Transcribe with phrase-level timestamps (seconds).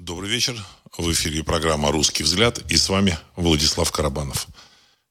[0.00, 0.56] Добрый вечер.
[0.96, 4.46] В эфире программа «Русский взгляд» и с вами Владислав Карабанов.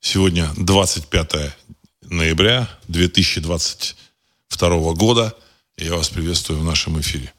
[0.01, 1.55] Сегодня 25
[2.05, 5.35] ноября 2022 года.
[5.77, 7.31] Я вас приветствую в нашем эфире.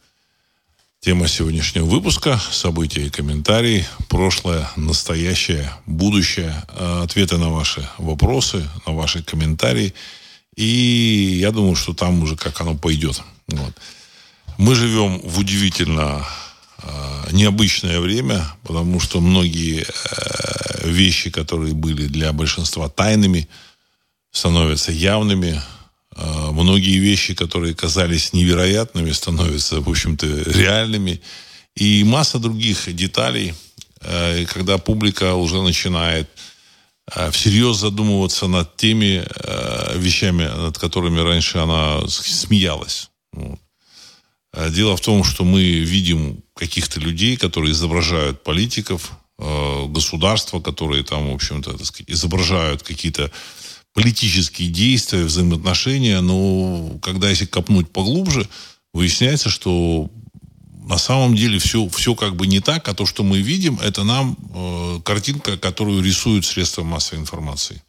[1.00, 8.92] Тема сегодняшнего выпуска– события и комментарии, прошлое, настоящее, будущее, э, ответы на ваши вопросы, на
[8.92, 9.92] ваши комментарии.
[10.54, 13.20] И я думаю, что там уже как оно пойдет.
[13.48, 13.74] Вот.
[14.56, 16.24] Мы живем в удивительно
[17.32, 23.48] необычное время, потому что многие э, вещи, которые были для большинства тайными,
[24.32, 25.60] становятся явными.
[26.16, 31.20] Э, многие вещи, которые казались невероятными, становятся, в общем-то, реальными.
[31.76, 33.54] И масса других деталей,
[34.52, 36.28] когда публика уже начинает
[37.30, 39.24] всерьез задумываться над теми
[39.96, 43.10] вещами, над которыми раньше она смеялась.
[44.70, 51.30] Дело в том, что мы видим каких-то людей, которые изображают политиков, э, государства, которые там,
[51.30, 53.32] в общем-то, сказать, изображают какие-то
[53.94, 58.46] политические действия, взаимоотношения, но когда если копнуть поглубже,
[58.92, 60.10] выясняется, что
[60.84, 64.04] на самом деле все, все как бы не так, а то, что мы видим, это
[64.04, 67.82] нам э, картинка, которую рисуют средства массовой информации.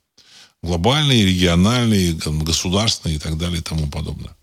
[0.64, 4.34] Глобальные, региональные, государственные и так далее и тому подобное.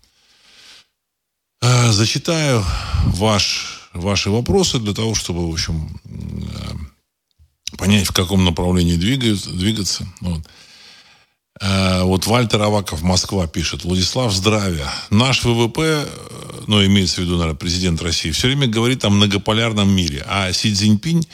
[1.61, 2.63] Э, зачитаю
[3.05, 10.07] ваш ваши вопросы для того, чтобы, в общем, э, понять, в каком направлении двигаются, двигаться.
[10.21, 10.41] Вот.
[11.61, 13.83] Э, вот Вальтер Аваков, Москва, пишет.
[13.83, 14.89] Владислав, здравия.
[15.09, 16.07] Наш ВВП, э,
[16.67, 20.23] ну, имеется в виду, наверное, президент России, все время говорит о многополярном мире.
[20.27, 21.27] А Си Цзиньпинь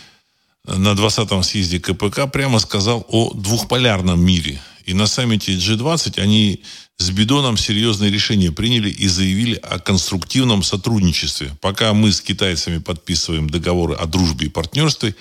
[0.66, 4.62] на 20-м съезде КПК прямо сказал о двухполярном мире.
[4.86, 6.64] И на саммите G20 они
[6.98, 11.56] с Бидоном серьезные решения приняли и заявили о конструктивном сотрудничестве.
[11.60, 15.16] Пока мы с китайцами подписываем договоры о дружбе и партнерстве,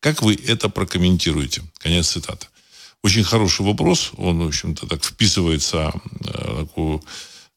[0.00, 1.62] как вы это прокомментируете?
[1.78, 2.46] Конец цитаты.
[3.02, 4.12] Очень хороший вопрос.
[4.16, 5.92] Он, в общем-то, так вписывается
[6.26, 7.02] э, такую,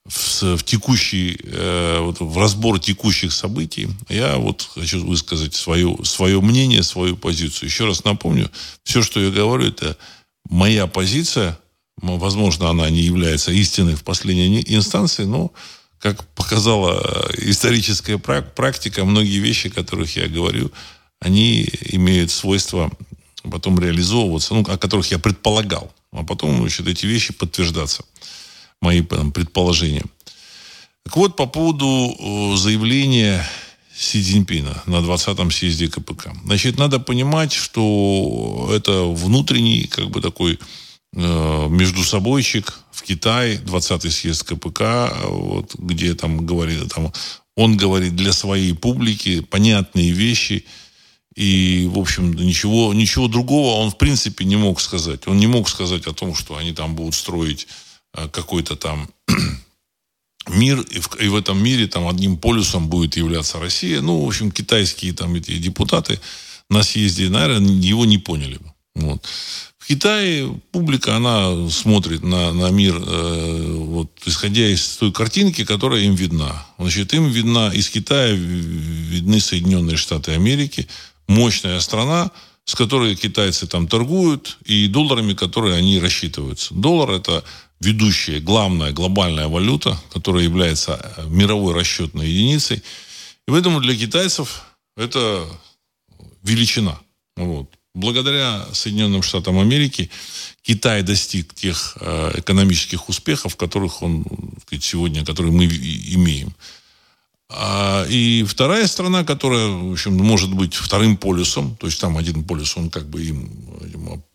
[0.05, 3.89] в, в текущий, э, вот, в разбор текущих событий.
[4.07, 7.67] Я вот хочу высказать свое, свое мнение, свою позицию.
[7.67, 8.49] Еще раз напомню,
[8.83, 9.97] все, что я говорю, это
[10.49, 11.59] моя позиция–
[12.01, 15.51] Возможно, она не является истиной в последней инстанции, но,
[15.99, 20.71] как показала э, историческая практика, многие вещи, о которых я говорю,
[21.19, 22.91] они имеют свойство
[23.49, 25.91] потом реализовываться, ну, о которых я предполагал.
[26.11, 28.03] А потом, значит, эти вещи подтверждаться,
[28.81, 30.03] мои там, предположения.
[31.03, 33.47] Так вот, по поводу э, заявления
[33.95, 36.31] Си Цзиньпина на 20-м съезде КПК.
[36.45, 40.59] Значит, надо понимать, что это внутренний, как бы такой
[41.13, 47.11] между собойчик в Китае, 20-й съезд КПК, вот, где там говорит, там,
[47.55, 50.65] он говорит для своей публики понятные вещи,
[51.37, 55.27] и, в общем, ничего, ничего другого он, в принципе, не мог сказать.
[55.27, 57.67] Он не мог сказать о том, что они там будут строить
[58.15, 59.07] э, какой-то там
[60.49, 64.01] мир, и в, и в этом мире там одним полюсом будет являться Россия.
[64.01, 66.19] Ну, в общем, китайские там эти депутаты
[66.71, 68.73] на съезде, наверное, его не поняли бы.
[68.97, 69.23] Вот.
[69.77, 76.01] В Китае публика, она смотрит на, на мир, э, вот, исходя из той картинки, которая
[76.01, 76.65] им видна.
[76.77, 80.87] Значит, им видна, из Китая видны Соединенные Штаты Америки,
[81.27, 82.31] мощная страна,
[82.65, 86.73] с которой китайцы там торгуют, и долларами, которые они рассчитываются.
[86.73, 87.43] Доллар– это
[87.79, 92.77] ведущая, главная глобальная валюта, которая является э, мировой расчетной единицей.
[93.47, 94.63] И поэтому для китайцев
[94.97, 95.47] это
[96.43, 96.99] величина.
[97.37, 100.09] Вот благодаря Соединенным Штатам Америки
[100.61, 104.25] Китай достиг тех э, экономических успехов, которых он
[104.61, 106.53] сказать, сегодня, которые мы имеем.
[107.49, 112.43] А, и вторая страна, которая, в общем, может быть вторым полюсом, то есть там один
[112.43, 113.49] полюс, он как бы им,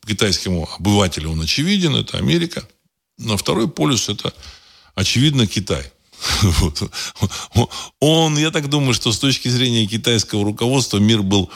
[0.07, 2.67] китайскому обывателю он очевиден, это Америка.
[3.19, 4.33] Но второй полюс это,
[4.95, 5.85] очевидно, Китай.
[8.01, 11.51] Он, я так думаю, что с точки зрения китайского руководства мир был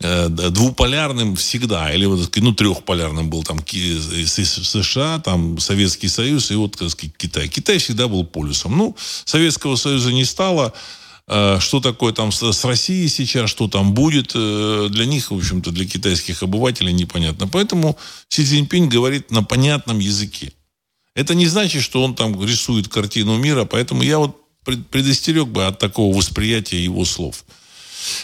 [0.00, 6.88] двуполярным всегда, или вот, ну, трехполярным был там США, там Советский Союз и вот, так
[6.88, 7.48] сказать, Китай.
[7.48, 8.78] Китай всегда был полюсом.
[8.78, 10.72] Ну, Советского Союза не стало,
[11.28, 15.70] э, что такое там с Россией сейчас, что там будет, э, для них, в общем-то,
[15.70, 17.46] для китайских обывателей непонятно.
[17.46, 17.98] Поэтому
[18.30, 20.52] Си Цзиньпинь говорит на понятном языке.
[21.14, 25.78] Это не значит, что он там рисует картину мира, поэтому я вот предостерег бы от
[25.78, 27.44] такого восприятия его слов.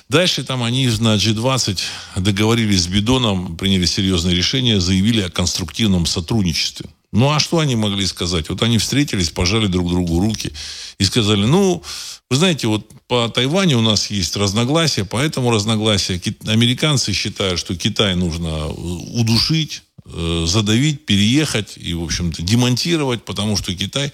[0.08, 1.80] Дальше там они на G20
[2.16, 6.86] договорились с Бидоном, приняли серьезное решение, заявили о конструктивном сотрудничестве.
[7.12, 8.48] Ну, а что они могли сказать?
[8.48, 10.52] Вот они встретились, пожали друг другу руки
[10.98, 11.82] и сказали, ну,
[12.28, 16.20] вы знаете, вот по Тайваню у нас есть разногласия, поэтому разногласия.
[16.46, 23.74] Американцы считают, что Китай нужно удушить, э, задавить, переехать и, в общем-то, демонтировать, потому что
[23.74, 24.12] Китай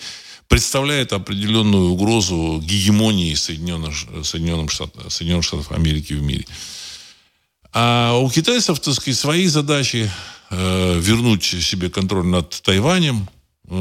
[0.53, 6.45] представляет определенную угрозу гегемонии Соединенных, Соединенных, Штатов, Соединенных Штатов Америки в мире.
[7.73, 10.11] А у китайцев, так сказать, свои задачи
[10.51, 13.31] э, вернуть себе контроль над Тайванем,
[13.67, 13.75] э,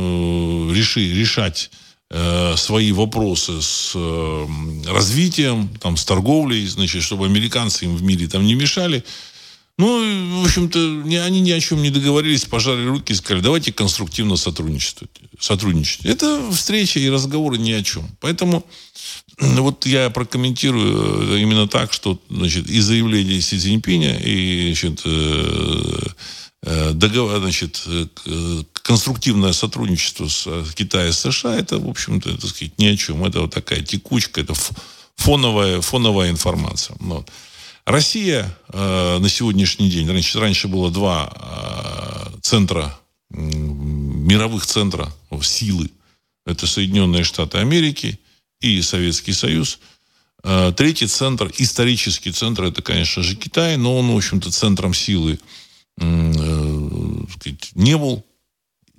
[0.74, 1.72] реши, решать
[2.10, 4.48] э, свои вопросы с э,
[4.88, 9.04] развитием, там, с торговлей, значит, чтобы американцы им в мире там не мешали.
[9.82, 10.80] Ну, в общем-то,
[11.26, 15.00] они ни о чем не договорились, пожали руки и сказали, давайте конструктивно сотрудничать.
[15.40, 16.06] сотрудничать.
[16.06, 18.08] Это встреча и разговоры ни о чем.
[18.20, 18.64] Поэтому
[19.40, 26.00] вот я прокомментирую э, именно так, что значит, и заявление Си Цзиньпиня, и значит, э,
[26.62, 27.84] э, договор, значит,
[28.84, 30.46] конструктивное сотрудничество с
[30.76, 33.26] Китаем и США, это, в общем-то, так сказать, ни о чем.
[33.26, 34.54] Это вот такая текучка, это
[35.16, 36.96] фоновая, фоновая информация.
[37.00, 37.28] Вот.
[37.86, 42.98] Россия э, на сегодняшний день, раньше, раньше было два э, центра,
[43.32, 45.12] э, мировых центра
[45.42, 45.90] силы.
[46.46, 48.20] Это Соединенные Штаты Америки
[48.60, 49.80] и Советский Союз.
[50.44, 55.40] Э, третий центр, исторический центр, это, конечно же, Китай, но он, в общем-то, центром силы
[55.98, 56.34] э,
[57.76, 58.24] не был.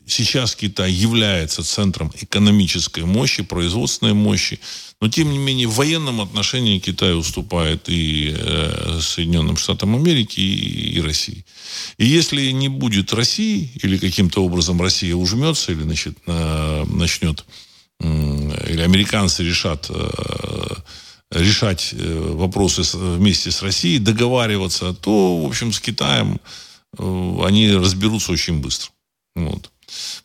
[0.06, 4.60] Сейчас Китай является центром экономической мощи, производственной мощи.
[5.00, 10.98] Но, тем не менее, в военном отношении Китай уступает и э, Соединенным Штатам Америки, и,
[10.98, 11.44] и России.
[11.98, 17.44] И если не будет России, или каким-то образом Россия ужмется, или значит, э, начнет
[18.02, 20.74] или американцы решат э,
[21.30, 26.40] решать э, вопросы вместе с Россией, договариваться, то, в общем, с Китаем
[26.98, 28.90] э, они разберутся очень быстро.
[29.34, 29.71] Вот.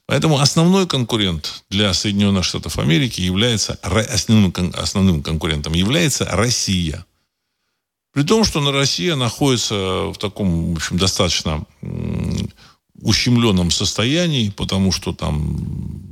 [0.05, 7.05] Поэтому основной конкурент для Соединенных Штатов Америки является основным, основным конкурентом является Россия.
[8.13, 9.75] При том, что на Россия находится
[10.11, 11.65] в таком, в общем, достаточно
[13.01, 15.57] ущемленном состоянии, потому что там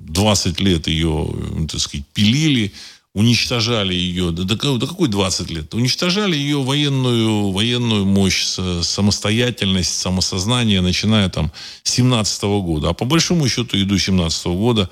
[0.07, 1.33] 20 лет ее,
[1.69, 2.73] так сказать, пилили,
[3.15, 5.73] уничтожали ее, да, да, да какой 20 лет?
[5.73, 8.43] Уничтожали ее военную, военную мощь,
[8.81, 11.51] самостоятельность, самосознание, начиная там
[11.83, 12.89] с 17 -го года.
[12.89, 14.89] А по большому счету и до 17 -го года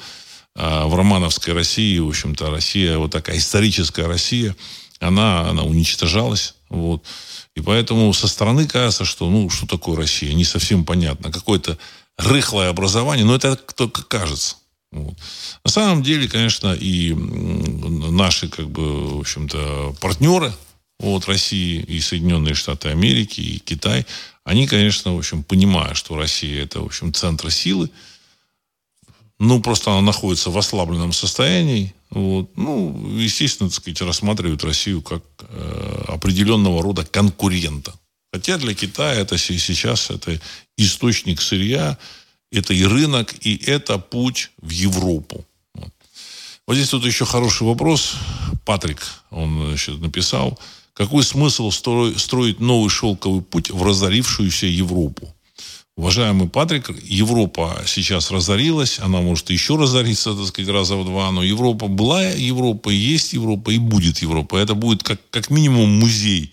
[0.55, 4.55] а, в романовской России, в общем-то, Россия, вот такая историческая Россия,
[5.01, 6.55] она, она уничтожалась.
[6.69, 7.03] Вот.
[7.55, 11.29] И поэтому со стороны кажется, что, ну, что такое Россия, не совсем понятно.
[11.29, 11.77] Какое-то
[12.17, 14.55] рыхлое образование, но это только кажется.
[14.93, 15.15] Вот.
[15.63, 20.53] На самом деле, конечно, и наши, как бы, в общем-то, партнеры
[20.99, 24.05] от России и Соединенные Штаты Америки, и Китай,
[24.43, 27.89] они, конечно, в общем, понимая, что Россия это, в общем, центр силы,
[29.39, 35.23] ну, просто она находится в ослабленном состоянии, вот, ну, естественно, так сказать, рассматривают Россию как
[35.39, 37.93] э, определенного рода конкурента.
[38.31, 40.39] Хотя для Китая это сейчас это
[40.77, 41.97] источник сырья,
[42.53, 45.45] это и рынок, и это путь в Европу.
[46.65, 48.13] Вот, здесь тут еще хороший вопрос.
[48.65, 49.01] Патрик,
[49.31, 50.57] он значит, написал,
[50.93, 55.33] какой смысл строить новый шелковый путь в разорившуюся Европу?
[55.95, 61.43] Уважаемый Патрик, Европа сейчас разорилась, она может еще разориться, так сказать, раза в два, но
[61.43, 64.55] Европа была Европа, есть Европа и будет Европа.
[64.57, 66.51] Это будет как, как минимум музей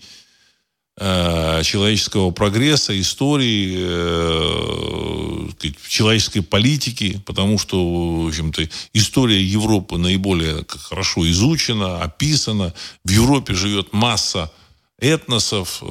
[1.03, 5.47] Э, человеческого прогресса, истории, э,
[5.87, 12.75] человеческой политики, потому что, в общем-то, история Европы наиболее хорошо изучена, описана.
[13.03, 14.51] В Европе живет масса
[14.99, 15.85] этносов, э,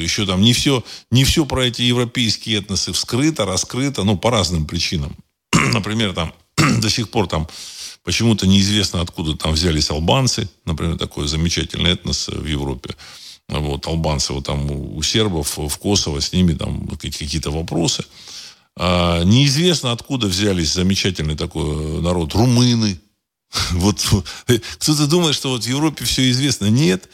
[0.00, 4.64] еще там не все, не все про эти европейские этносы вскрыто, раскрыто, ну, по разным
[4.64, 5.14] причинам.
[5.52, 6.32] Например, там
[6.80, 7.46] до сих пор там
[8.02, 12.94] почему-то неизвестно, откуда там взялись албанцы, например, такой замечательный этнос в Европе
[13.48, 18.04] вот, албанцы, вот там у сербов в Косово, с ними там какие-то вопросы.
[18.76, 23.00] А, неизвестно, откуда взялись замечательный такой народ румыны.
[23.72, 24.04] Вот
[24.78, 26.66] кто-то думает, что вот в Европе все известно.
[26.66, 27.08] Нет.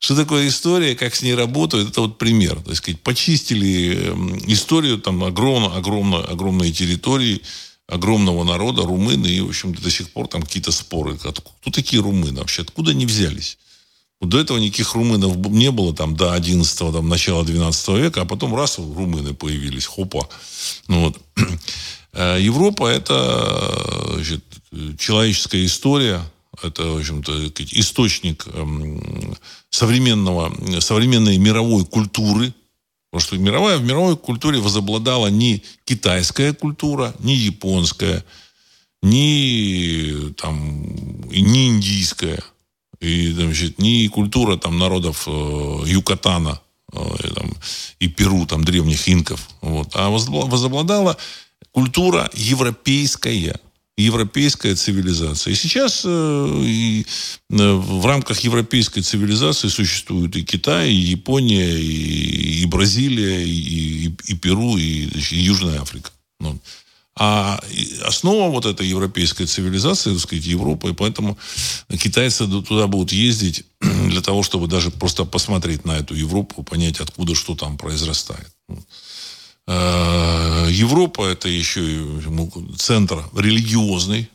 [0.00, 2.60] Что такое история, как с ней работают, это вот пример.
[2.62, 4.12] То есть, почистили
[4.46, 7.42] историю там огромно, огромно, огромные территории,
[7.88, 11.18] огромного народа, румыны, и, в общем-то, до сих пор там какие-то споры.
[11.18, 12.62] Кто такие румыны вообще?
[12.62, 13.58] Откуда они взялись?
[14.20, 18.54] До этого никаких румынов не было, там, до 11 там, начала 12 века, а потом
[18.54, 20.28] раз румыны появились, хопа.
[20.88, 21.20] Ну, вот.
[22.14, 24.42] Э, Европа– это значит,
[24.98, 26.22] человеческая история,
[26.62, 29.36] это, в общем-то, источник эм,
[29.68, 32.54] современного, современной мировой культуры,
[33.10, 38.22] Потому что мировая, в мировой культуре возобладала не китайская культура, не японская,
[39.02, 40.82] не, там,
[41.30, 42.42] не индийская,
[43.00, 46.60] и, значит, не культура там, народов э, Юкатана
[46.92, 46.98] э,
[47.34, 47.52] там,
[48.00, 49.48] и Перу, там, древних инков.
[49.60, 51.16] Вот, а возобладала
[51.72, 53.60] культура европейская
[53.98, 55.52] европейская цивилизация.
[55.52, 57.04] И сейчас э, и,
[57.50, 64.16] э, в рамках европейской цивилизации существуют и Китай, и Япония, и, и Бразилия, и, и,
[64.24, 66.10] и Перу, и, и Южная Африка.
[66.40, 66.58] Ну.
[67.20, 67.60] А
[68.04, 71.36] основа вот этой европейской цивилизации, так сказать, Европа, и поэтому
[71.88, 77.34] китайцы туда будут ездить для того, чтобы даже просто посмотреть на эту Европу, понять, откуда
[77.34, 78.48] что там произрастает.
[79.66, 84.28] Э, Европа это еще и ну, центр религиозный.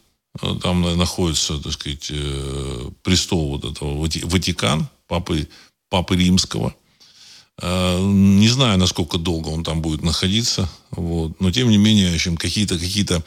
[0.62, 5.48] Там находится, так сказать, э, престол вот этого Ватикан, папы,
[5.90, 6.76] папы римского.
[7.62, 11.40] Э, не знаю, насколько долго он там будет находиться, вот.
[11.40, 13.24] но тем не менее, в общем, какие-то, какие-то,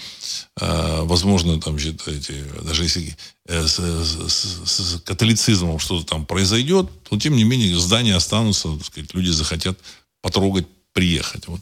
[0.58, 3.16] возможно, там, считаете, даже если
[3.46, 9.14] с, с, с католицизмом что-то там произойдет, то тем не менее здания останутся, так сказать,
[9.14, 9.78] люди захотят
[10.22, 11.46] потрогать, приехать.
[11.46, 11.60] Вот.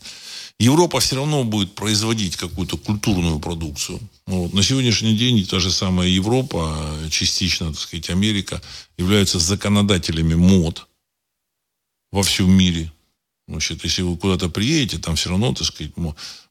[0.60, 3.98] Европа все равно будет производить какую-то культурную продукцию.
[4.26, 4.54] Вот.
[4.54, 6.78] На сегодняшний день та же самая Европа,
[7.10, 8.62] частично, так сказать, Америка,
[8.96, 10.86] являются законодателями мод
[12.14, 12.92] во всем мире.
[13.48, 15.92] Значит, если вы куда-то приедете, там все равно, так сказать,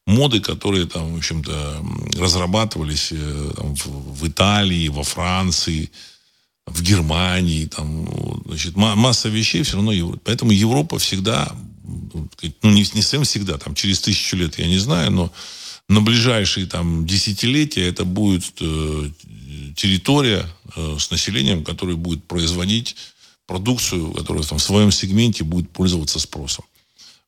[0.05, 1.85] моды, которые там, в общем-то,
[2.19, 3.85] разрабатывались э, там, в,
[4.19, 5.89] в Италии, во Франции,
[6.67, 8.09] в Германии, там,
[8.45, 9.93] значит, масса вещей все равно.
[10.25, 12.27] Поэтому Европа всегда ну,
[12.61, 15.31] не, не совсем всегда, там, через тысячу лет, я не знаю, но
[15.87, 19.09] на ближайшие там десятилетия это будет э,
[19.77, 22.97] территория э, с населением, которое будет производить
[23.47, 26.65] продукцию, которая там в своем сегменте будет пользоваться спросом.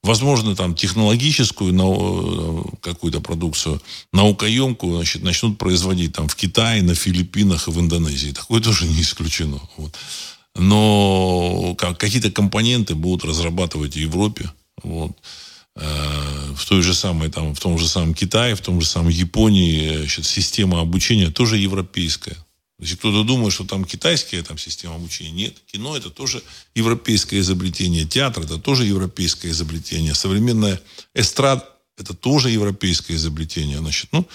[0.04, 3.82] Возможно, там технологическую э, какую-то продукцию,
[4.14, 8.32] наукоемкую, значит, начнут производить там в Китае, на Филиппинах и в Индонезии.
[8.32, 9.60] Такое тоже не исключено.
[9.78, 9.98] Вот
[10.56, 14.50] но какие-то компоненты будут разрабатывать в Европе.
[14.84, 15.12] Вот.
[15.76, 19.10] Э, в той же самой, там, в том же самом Китае, в том же самом
[19.10, 22.38] Японии значит, система обучения тоже европейская.
[22.80, 25.56] Если кто-то думает, что там китайская там, система обучения, нет.
[25.72, 26.44] Кино это тоже
[26.76, 28.06] европейское изобретение.
[28.06, 30.14] Театр это тоже европейское изобретение.
[30.14, 30.82] Современная
[31.14, 33.78] эстрада это тоже европейское изобретение.
[33.78, 34.28] Значит, ну,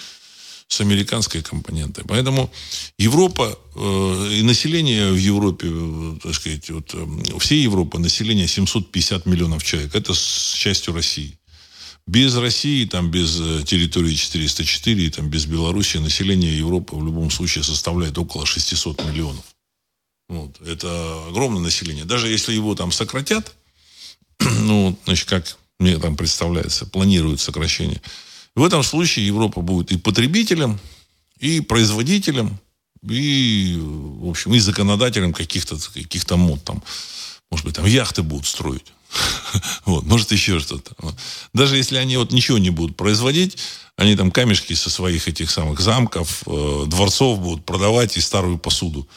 [0.71, 2.05] с американской компонентой.
[2.07, 2.51] Поэтому
[2.97, 9.27] Европа э, и население в Европе, э, так сказать, вот, э, всей Европы население 750
[9.27, 9.95] миллионов человек.
[9.95, 11.40] Это с частью России.
[12.11, 17.63] Без России, там, без э, территории 404, там, без Беларуси население Европы в любом случае
[17.63, 19.45] составляет около 600 миллионов.
[20.29, 20.61] Вот.
[20.67, 20.89] Это
[21.29, 22.05] огромное население.
[22.05, 23.55] Даже если его там сократят,
[24.41, 28.01] ну, значит, как мне там представляется, планируют сокращение–
[28.55, 30.79] в этом случае Европа будет и потребителем,
[31.39, 32.59] и производителем,
[33.09, 36.83] и, в общем, и законодателем каких-то каких мод там.
[37.51, 38.93] Может быть, там яхты будут строить.
[39.85, 40.95] Вот, может, еще что-то.
[41.53, 43.57] Даже если они вот ничего не будут производить,
[43.97, 49.09] они там камешки со своих этих самых замков, э, дворцов будут продавать и старую посуду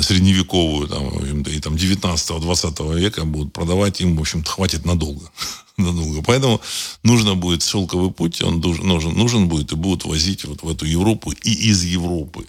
[0.00, 5.30] средневековую, там, и там 19-20 века будут продавать, им, в общем-то, хватит надолго.
[5.76, 6.22] надолго.
[6.22, 6.60] Поэтому
[7.02, 11.32] нужно будет шелковый путь, он нужен, нужен будет, и будут возить вот в эту Европу
[11.32, 12.46] и из Европы.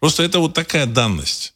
[0.00, 1.54] Просто это вот такая данность.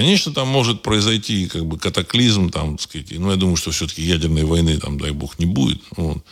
[0.00, 4.00] Конечно, там может произойти как бы катаклизм, там, так сказать, но я думаю, что все-таки
[4.00, 5.82] ядерной войны, там, дай бог, не будет.
[5.90, 6.24] Вот.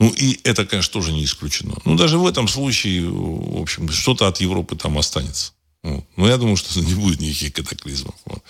[0.00, 1.76] Ну, и это, конечно, тоже не исключено.
[1.84, 5.52] Но даже в этом случае, в общем, что-то от Европы там останется.
[5.84, 6.04] Вот.
[6.16, 8.16] Но я думаю, что не будет никаких катаклизмов.
[8.24, 8.42] Вот.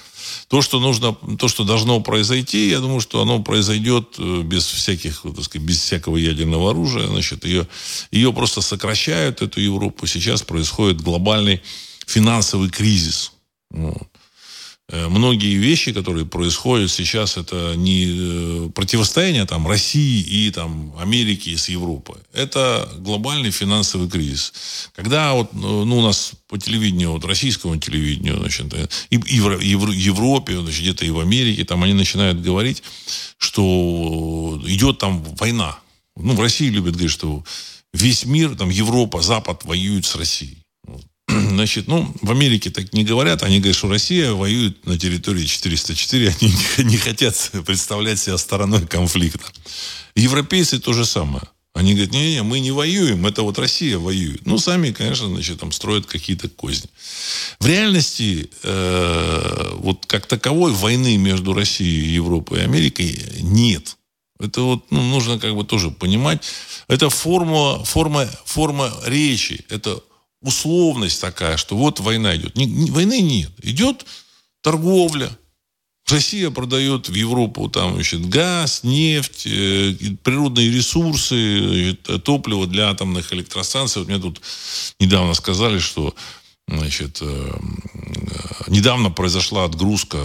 [0.49, 5.25] То, что нужно, то, что должно произойти, я думаю, что оно произойдет э, без всяких,
[5.37, 7.07] так сказать, без всякого ядерного оружия.
[7.07, 7.69] Значит, ее,
[8.11, 10.07] ее просто сокращают, эту Европу.
[10.07, 11.61] Сейчас происходит глобальный
[12.07, 13.33] финансовый кризис.
[13.69, 14.09] Вот.
[14.91, 21.55] Э, многие вещи, которые происходят сейчас, это не э, противостояние там, России и там, Америки
[21.55, 22.17] с Европой.
[22.33, 24.91] Это глобальный финансовый кризис.
[24.97, 28.73] Когда вот, ну, у нас по телевидению, вот, российскому телевидению, значит,
[29.11, 29.41] и, и
[29.77, 32.83] в Европе, значит, где-то и в Америке, там они начинают говорить,
[33.37, 35.79] что идет там война.
[36.17, 37.45] Ну, в России любят говорить, что
[37.93, 40.65] весь мир, там, Европа, Запад воюют с Россией.
[41.49, 43.43] Значит, ну, в Америке так не говорят.
[43.43, 46.35] Они говорят, что Россия воюет на территории 404.
[46.41, 46.55] Они
[46.91, 49.45] не хотят представлять себя стороной конфликта.
[50.15, 51.45] Европейцы то же самое.
[51.75, 54.45] Они говорят, не-не, мы не воюем, это вот Россия воюет.
[54.47, 56.91] Ну, сами, конечно, значит, там строят какие-то козни.
[57.61, 63.97] В реальности, э, вот как таковой войны между Россией, Европой и Америкой нет.
[64.41, 66.43] Это вот ну, нужно как бы тоже понимать.
[66.89, 69.65] Это форма, форма, форма речи.
[69.69, 70.03] Это
[70.43, 72.57] условность такая, что вот война идет.
[72.57, 73.51] Не, не, войны нет.
[73.63, 74.07] Идет
[74.63, 75.31] торговля.
[76.09, 83.33] Россия продает в Европу там, значит, газ, нефть, э, природные ресурсы, значит, топливо для атомных
[83.35, 84.01] электростанций.
[84.01, 84.41] Вот мне тут
[84.99, 86.15] недавно сказали, что
[86.69, 87.53] Значит, э,
[88.69, 90.19] недавно произошла отгрузка,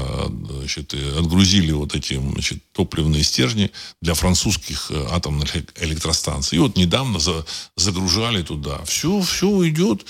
[0.60, 3.72] значит, отгрузили вот эти значит, топливные стержни
[4.02, 6.58] для французских э, атомных электростанций.
[6.58, 7.46] И вот недавно за,
[7.76, 8.84] загружали туда.
[8.86, 10.06] Все, все идет.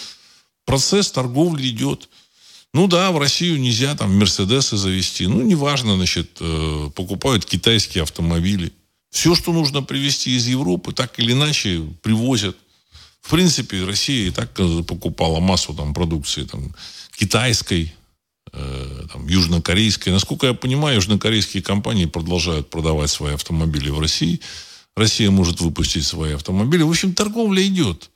[0.65, 2.09] Процесс торговли идет.
[2.73, 5.27] Ну да, в Россию нельзя там Мерседесы завести.
[5.27, 8.71] Ну, неважно, значит, э, покупают китайские автомобили.
[9.11, 12.57] Все, что нужно привезти из Европы, так или иначе привозят.
[13.21, 16.73] В принципе, Россия и так э, покупала массу там продукции там,
[17.15, 17.93] китайской,
[18.53, 20.13] там, южнокорейской.
[20.13, 24.41] Насколько я понимаю, южнокорейские компании продолжают продавать свои автомобили в России.
[24.95, 26.83] Россия может выпустить свои автомобили.
[26.83, 28.09] В общем, торговля идет.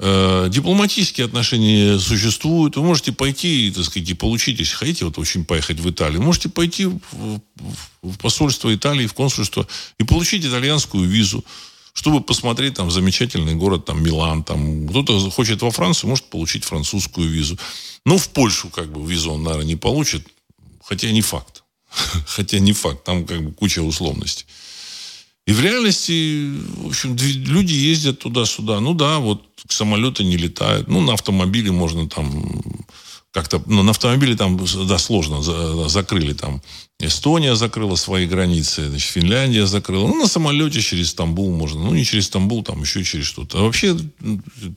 [0.00, 2.76] Э, дипломатические отношения существуют.
[2.76, 6.48] Вы можете пойти, так сказать, и получить, если хотите, вот очень поехать в Италию, можете
[6.48, 7.40] пойти в,
[8.02, 9.66] в посольство Италии, в консульство
[9.98, 11.44] и получить итальянскую визу
[11.98, 17.28] чтобы посмотреть там замечательный город, там Милан, там кто-то хочет во Францию, может получить французскую
[17.28, 17.58] визу.
[18.04, 20.24] Ну, в Польшу как бы визу он, наверное, не получит,
[20.84, 21.64] хотя не факт.
[22.26, 24.46] Хотя не факт, там как бы куча условностей.
[25.46, 28.78] И в реальности, в общем, люди ездят туда-сюда.
[28.78, 30.86] Ну да, вот самолеты не летают.
[30.86, 32.60] Ну, на автомобиле можно там
[33.32, 33.62] как-то...
[33.66, 35.42] Ну, на автомобиле там, да, сложно.
[35.88, 36.62] закрыли там
[37.00, 40.08] Эстония закрыла свои границы, значит, Финляндия закрыла.
[40.08, 41.80] Ну, на самолете через Стамбул можно.
[41.80, 43.58] Ну, не через Стамбул, там еще через что-то.
[43.58, 43.96] А вообще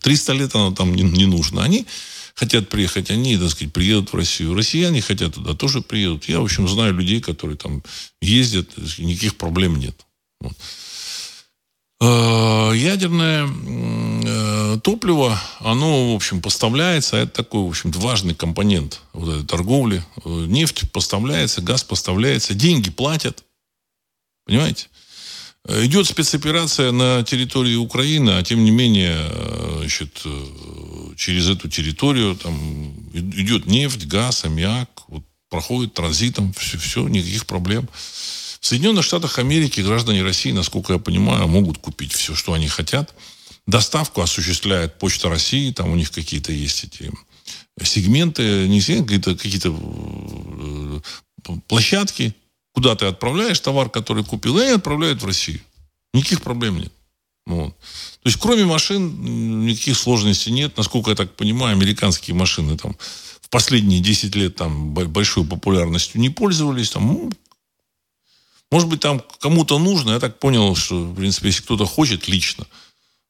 [0.01, 1.63] 300 лет оно там не, не нужно.
[1.63, 1.87] Они
[2.35, 4.53] хотят приехать, они, так сказать, приедут в Россию.
[4.53, 6.25] Россияне хотят туда, тоже приедут.
[6.25, 7.81] Я, в общем, знаю людей, которые там
[8.21, 9.95] ездят, никаких проблем нет.
[10.41, 10.53] Вот.
[12.03, 19.29] Э, ядерное э, топливо, оно, в общем, поставляется, это такой, в общем важный компонент вот
[19.29, 20.03] этой торговли.
[20.25, 23.43] Э, нефть поставляется, газ поставляется, деньги платят.
[24.47, 24.87] Понимаете?
[25.69, 29.19] Идет спецоперация на территории Украины, а тем не менее,
[29.77, 30.23] значит,
[31.15, 37.87] через эту территорию там идет нефть, газ, аммиак, вот, проходит транзитом, все, все, никаких проблем.
[38.61, 43.13] В Соединенных Штатах Америки граждане России, насколько я понимаю, могут купить все, что они хотят.
[43.65, 47.11] Доставку осуществляет Почта России, там у них какие-то есть эти
[47.83, 50.99] сегменты, не какие-то какие э,
[51.67, 52.35] площадки,
[52.73, 55.61] куда ты отправляешь товар, который купил, и они отправляют в Россию.
[56.13, 56.93] Никаких проблем нет.
[57.47, 57.75] Вот.
[57.79, 60.77] То есть, кроме машин, никаких сложностей нет.
[60.77, 62.95] Насколько я так понимаю, американские машины там
[63.41, 66.91] в последние 10 лет там большой популярностью не пользовались.
[66.91, 67.31] Там, ну,
[68.71, 70.11] может быть, там кому-то нужно.
[70.11, 72.65] Я так понял, что, в принципе, если кто-то хочет лично,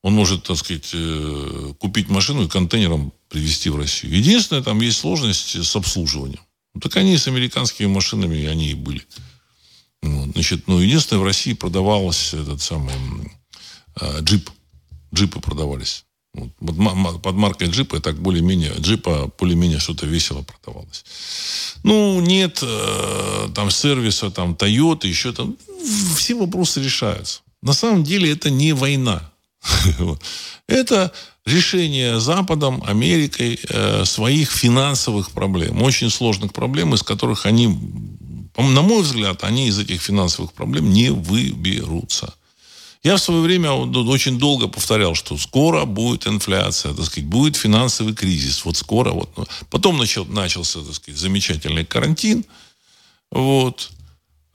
[0.04, 4.15] он может, так сказать, э, купить машину и контейнером привезти в Россию.
[4.15, 6.41] Единственное, там есть сложность с обслуживанием.
[6.73, 9.06] Ну, так они с американскими машинами, они и были.
[10.01, 10.32] Вот.
[10.34, 12.93] Значит, ну, единственное, в России продавался этот самый
[13.99, 14.49] э, джип.
[15.13, 16.06] Джипы продавались.
[16.34, 21.04] Под маркой джипа, так более-менее, джипа более-менее что-то весело продавалось.
[21.84, 25.58] Ну, нет э, там сервиса, там, Toyota, еще там.
[26.15, 27.41] Все вопросы решаются.
[27.62, 29.30] На самом деле это не война.
[30.67, 31.12] Это
[31.46, 35.82] решение Западом, Америкой э, своих финансовых проблем.
[35.82, 37.67] Очень сложных проблем, из которых они,
[38.58, 42.34] на мой взгляд, они из этих финансовых проблем не выберутся.
[43.03, 48.13] Я в свое время очень долго повторял, что скоро будет инфляция, так сказать, будет финансовый
[48.13, 48.63] кризис.
[48.63, 49.11] Вот скоро.
[49.11, 49.29] Вот.
[49.71, 52.45] Потом начал, начался, так сказать, замечательный карантин.
[53.31, 53.91] Вот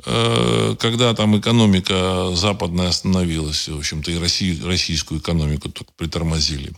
[0.04, 6.72] э, когда там экономика западная остановилась, в общем-то, и Россию, российскую экономику только притормозили.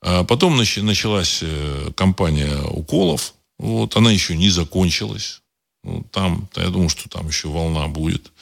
[0.00, 3.34] А потом началась э, кампания уколов.
[3.58, 5.42] Вот, она еще не закончилась.
[5.84, 8.32] Ну, там, я думаю, что там еще волна будет.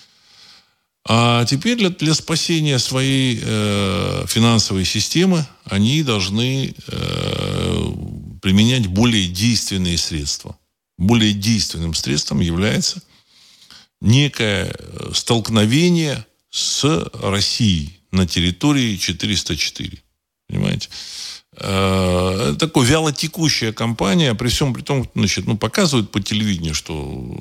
[1.08, 7.92] А теперь для, для спасения своей э, финансовой системы они должны э,
[8.42, 10.58] применять более действенные средства.
[10.98, 13.02] Более действенным средством является
[14.00, 16.84] некое э, столкновение с
[17.22, 20.02] Россией на территории 404.
[20.48, 20.88] Понимаете?
[21.58, 27.38] Э, такой вялотекущая компания, при всем при том, значит, ну, показывают по телевидению, что,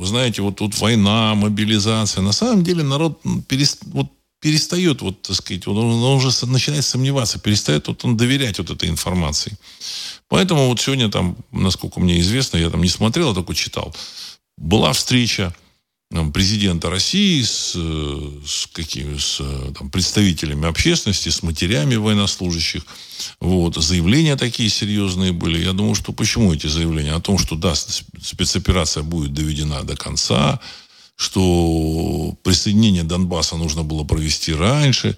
[0.00, 2.22] вы знаете, вот тут война, мобилизация.
[2.22, 4.06] На самом деле народ перест, вот,
[4.40, 8.88] перестает, вот, так сказать, он, он уже начинает сомневаться, перестает вот, он доверять вот этой
[8.88, 9.58] информации.
[10.28, 13.94] Поэтому вот сегодня там, насколько мне известно, я там не смотрел, а только читал,
[14.56, 15.54] была встреча
[16.32, 19.40] президента России с, с, какими, с
[19.78, 22.82] там, представителями общественности, с матерями военнослужащих.
[23.40, 23.76] Вот.
[23.76, 25.62] Заявления такие серьезные были.
[25.62, 27.12] Я думаю, что почему эти заявления?
[27.12, 30.58] О том, что да, спецоперация будет доведена до конца,
[31.14, 35.16] что присоединение Донбасса нужно было провести раньше.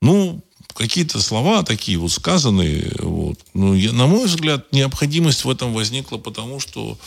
[0.00, 0.42] Ну,
[0.74, 2.92] какие-то слова такие вот сказанные.
[2.98, 3.38] Вот.
[3.52, 6.98] Ну, я, на мой взгляд, необходимость в этом возникла потому, что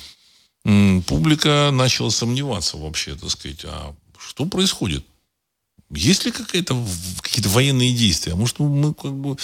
[0.63, 5.05] публика начала сомневаться вообще, так сказать, а что происходит?
[5.91, 6.75] Есть ли какие-то
[7.21, 8.33] какие-то военные действия?
[8.35, 9.37] Может, мы как бы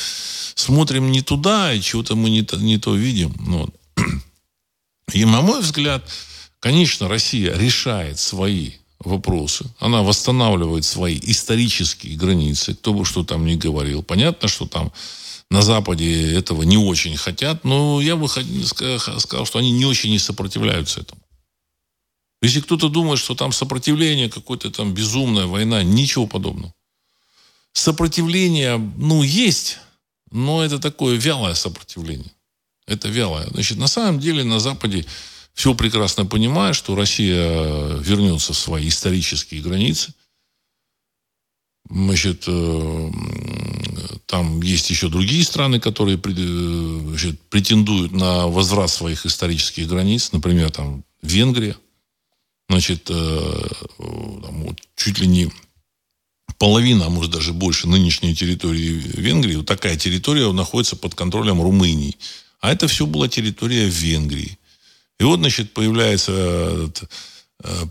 [0.56, 3.36] смотрим не туда, и чего-то мы не то, не то видим.
[3.40, 3.76] Ну вот.
[5.14, 6.10] И, на мой взгляд,
[6.60, 9.66] конечно, Россия решает свои вопросы.
[9.80, 14.02] Она восстанавливает свои исторические границы, кто бы что там ни говорил.
[14.04, 14.92] Понятно, что там
[15.50, 20.20] на Западе этого не очень хотят, но я бы сказал, что они не очень и
[20.20, 21.22] сопротивляются этому.
[22.42, 26.74] Если кто-то думает, что там сопротивление, какое-то там безумная война, ничего подобного.
[27.74, 29.80] Сопротивление, ну, есть,
[30.32, 32.32] но это такое вялое сопротивление.
[32.88, 33.48] Это вялое.
[33.48, 35.06] Значит, на самом деле на Западе
[35.54, 40.14] все прекрасно понимают, что Россия вернется в свои исторические границы.
[41.90, 43.12] Значит, э,
[44.26, 50.32] там есть еще другие страны, которые значит, претендуют на возврат своих исторических границ.
[50.32, 51.76] Например, там Венгрия.
[52.70, 55.52] Значит, э, там, вот, чуть ли не
[56.60, 62.18] половина, а может даже больше нынешней территории Венгрии, вот такая территория находится под контролем Румынии.
[62.60, 64.60] А это все была территория Венгрии.
[65.20, 66.88] И вот, значит, появляется Э,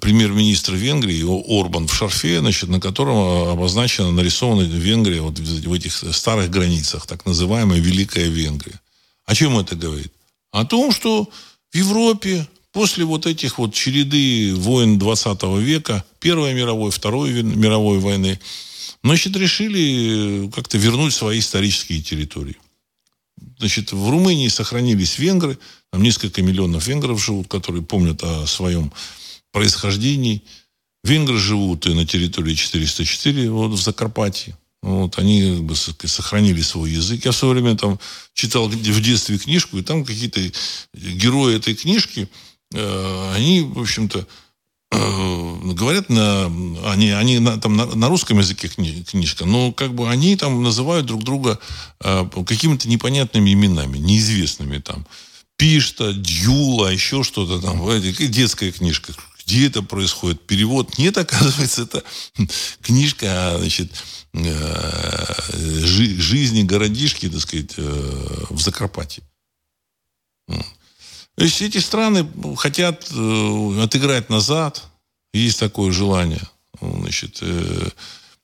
[0.01, 1.23] премьер-министр Венгрии
[1.61, 7.27] Орбан в шарфе, значит, на котором обозначена, нарисована Венгрия вот в этих старых границах, так
[7.27, 8.81] называемая Великая Венгрия.
[9.27, 10.13] О чем это говорит?
[10.53, 11.29] О том, что
[11.71, 18.41] в Европе после вот этих вот череды войн 20 века, Первой мировой, Второй мировой войны,
[19.03, 22.57] значит, решили как-то вернуть свои исторические территории.
[23.59, 25.59] Значит, в Румынии сохранились венгры,
[25.91, 28.93] там несколько миллионов венгров живут, которые помнят о своем
[29.53, 30.45] происхождений.
[31.05, 34.57] Венгры живут и на территории 404, вот в Закарпатье.
[34.83, 37.25] Вот, они как бы, сохранили свой язык.
[37.25, 37.99] Я в свое время там
[38.33, 40.41] читал в детстве книжку, и там какие-то
[40.95, 42.29] герои этой книжки,
[42.73, 44.27] э, они, в общем-то,
[44.93, 46.47] э, говорят на...
[46.87, 50.63] Они, они на, там на, на русском языке кни, книжка, но как бы они там
[50.63, 51.59] называют друг друга
[52.01, 55.07] э, какими-то непонятными именами, неизвестными там.
[55.57, 57.83] Пишта, Дюла, еще что-то там.
[58.01, 59.13] Детская книжка
[59.49, 60.47] где это происходит.
[60.47, 62.05] Перевод нет, оказывается, это
[62.83, 63.91] книжка, значит,
[64.35, 65.35] э,
[65.87, 69.23] жизни городишки, так сказать, э, в Закарпатье.
[70.49, 74.85] То есть эти страны хотят э, отыграть назад,
[75.33, 76.43] есть такое желание.
[76.81, 77.43] Значит,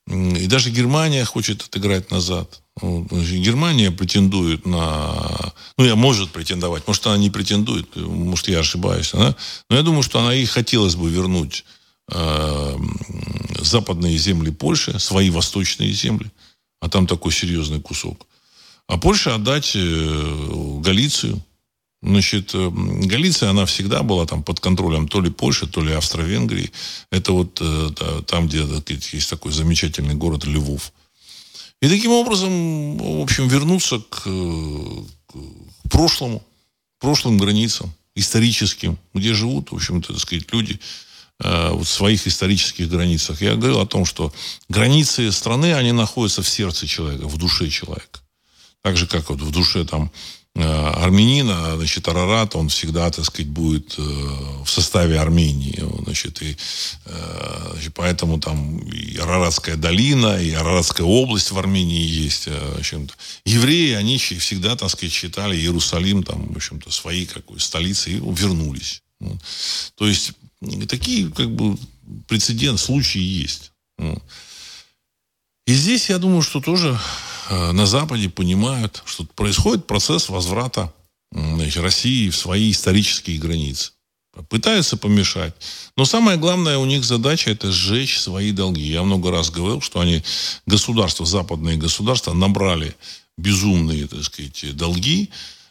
[0.07, 2.61] и даже Германия хочет отыграть назад.
[2.81, 5.53] Германия претендует на...
[5.79, 6.87] Ну, я может претендовать.
[6.87, 7.97] Может, она не претендует.
[7.97, 9.15] Может, я ошибаюсь.
[9.15, 9.35] Она,
[9.71, 11.65] но я думаю, что она и хотелось бы вернуть
[12.11, 12.77] э,
[13.61, 16.31] западные земли Польши, свои восточные земли.
[16.81, 18.27] А там такой серьезный кусок.
[18.87, 21.43] А Польше отдать э, Галицию.
[22.05, 26.71] Значит, э, Галиция, она всегда была там под контролем то ли Польши, то ли Австро-Венгрии.
[27.11, 28.67] Это вот э, там, где
[29.13, 30.93] есть такой замечательный город Львов.
[31.81, 35.37] И таким образом, в общем, вернуться к, к
[35.91, 36.45] прошлому,
[37.01, 40.79] прошлым границам, историческим, где живут, в общем-то, так сказать, люди
[41.41, 43.41] э, в своих исторических границах.
[43.41, 44.31] Я говорил о том, что
[44.69, 48.21] границы страны, они находятся в сердце человека, в душе человека.
[48.83, 53.49] Так же, как вот в душе там Э, армянина, значит, Арарат, он всегда, так сказать,
[53.49, 55.83] будет э, в составе Армении.
[56.05, 56.57] Значит, и,
[57.07, 62.47] э, значит, поэтому там и Араратская долина, и Араратская область в Армении есть.
[62.47, 63.15] В общем-то.
[63.45, 69.03] Евреи, они всегда, так сказать, считали Иерусалим, там, в общем-то, своей какой столицей, и вернулись.
[69.97, 70.33] То есть,
[70.89, 71.77] такие, как бы,
[72.29, 73.73] прецедент, случаи есть.
[75.67, 80.93] И здесь, я думаю, что тоже Э, на Западе понимают, что происходит процесс возврата
[81.33, 83.93] значит, России в свои исторические границы.
[84.49, 85.55] Пытаются помешать.
[85.97, 88.83] Но самая главная у них задача это сжечь свои долги.
[88.83, 90.25] Я много раз говорил, что они,
[90.67, 92.97] государства, западные государства, набрали
[93.37, 95.31] безумные, так сказать, долги,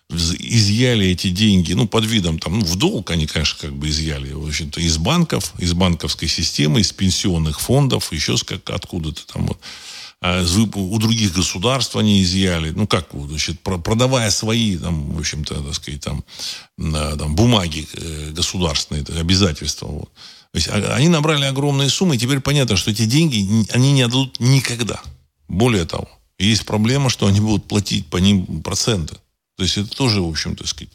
[0.09, 4.31] изъяли эти деньги, ну, под видом там, ну, в долг они, конечно, как бы изъяли,
[4.31, 9.59] в общем-то, из банков, из банковской системы, из пенсионных фондов, еще как откуда-то там вот.
[10.25, 10.41] А
[10.75, 15.99] у других государств они изъяли, ну как, значит, продавая свои, там, в общем-то, так сказать,
[15.99, 16.23] там,
[16.77, 20.09] там бумаги э, государственные, обязательства, вот,
[20.53, 24.03] То есть а, они набрали огромные суммы, и теперь понятно, что эти деньги они не
[24.03, 25.01] отдадут никогда.
[25.49, 26.07] Более того,
[26.39, 29.17] есть проблема, что они будут платить по ним проценты.
[29.57, 30.93] То есть это тоже, в общем-то, сказать,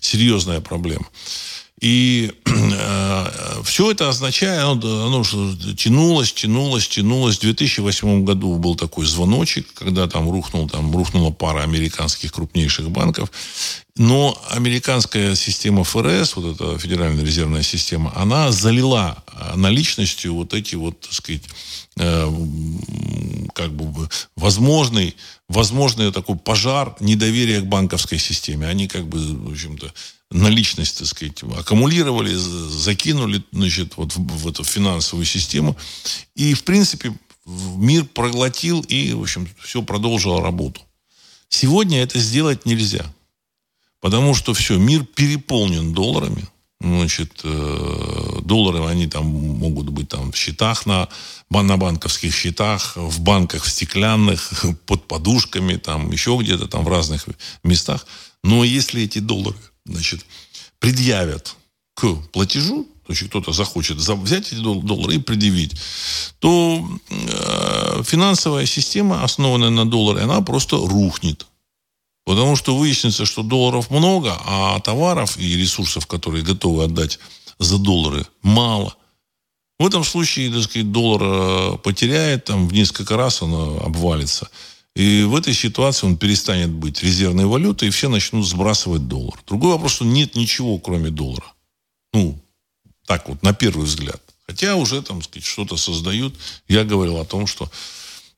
[0.00, 1.06] серьезная проблема.
[1.84, 3.26] И э,
[3.62, 5.22] все это означает, оно, оно
[5.76, 7.36] тянулось, тянулось, тянулось.
[7.36, 13.30] В 2008 году был такой звоночек, когда там, рухнул, там рухнула пара американских крупнейших банков.
[13.98, 20.76] Но американская система ФРС, вот эта Федеральная резервная система, она залила э, наличностью вот эти
[20.76, 21.42] вот, так сказать,
[21.98, 22.32] э,
[23.52, 25.14] как бы возможный,
[25.50, 28.68] возможный такой пожар недоверия к банковской системе.
[28.68, 29.92] Они как бы, в общем-то,
[30.34, 35.76] наличность, так сказать, аккумулировали, закинули, значит, вот в, в эту финансовую систему.
[36.34, 37.14] И, в принципе,
[37.46, 40.80] мир проглотил и, в общем, все продолжило работу.
[41.48, 43.06] Сегодня это сделать нельзя.
[44.00, 46.46] Потому что все, мир переполнен долларами.
[46.80, 51.08] Значит, э, доллары, они там могут быть там в счетах на,
[51.48, 57.26] на банковских счетах, в банках в стеклянных, под подушками, там еще где-то там в разных
[57.62, 58.06] местах.
[58.42, 60.24] Но если эти доллары значит,
[60.78, 61.56] предъявят
[61.94, 65.74] к платежу, то есть кто-то захочет взять эти доллары и предъявить,
[66.38, 71.46] то э, финансовая система, основанная на долларе, она просто рухнет.
[72.24, 77.18] Потому что выяснится, что долларов много, а товаров и ресурсов, которые готовы отдать
[77.58, 78.96] за доллары, мало.
[79.78, 84.48] В этом случае, так сказать, доллар э, потеряет, там в несколько раз он обвалится.
[84.94, 89.40] И в этой ситуации он перестанет быть резервной валютой, и все начнут сбрасывать доллар.
[89.46, 91.52] Другой вопрос, что нет ничего, кроме доллара.
[92.12, 92.40] Ну,
[93.06, 94.22] так вот, на первый взгляд.
[94.46, 96.34] Хотя уже там, сказать, что-то создают.
[96.68, 97.70] Я говорил о том, что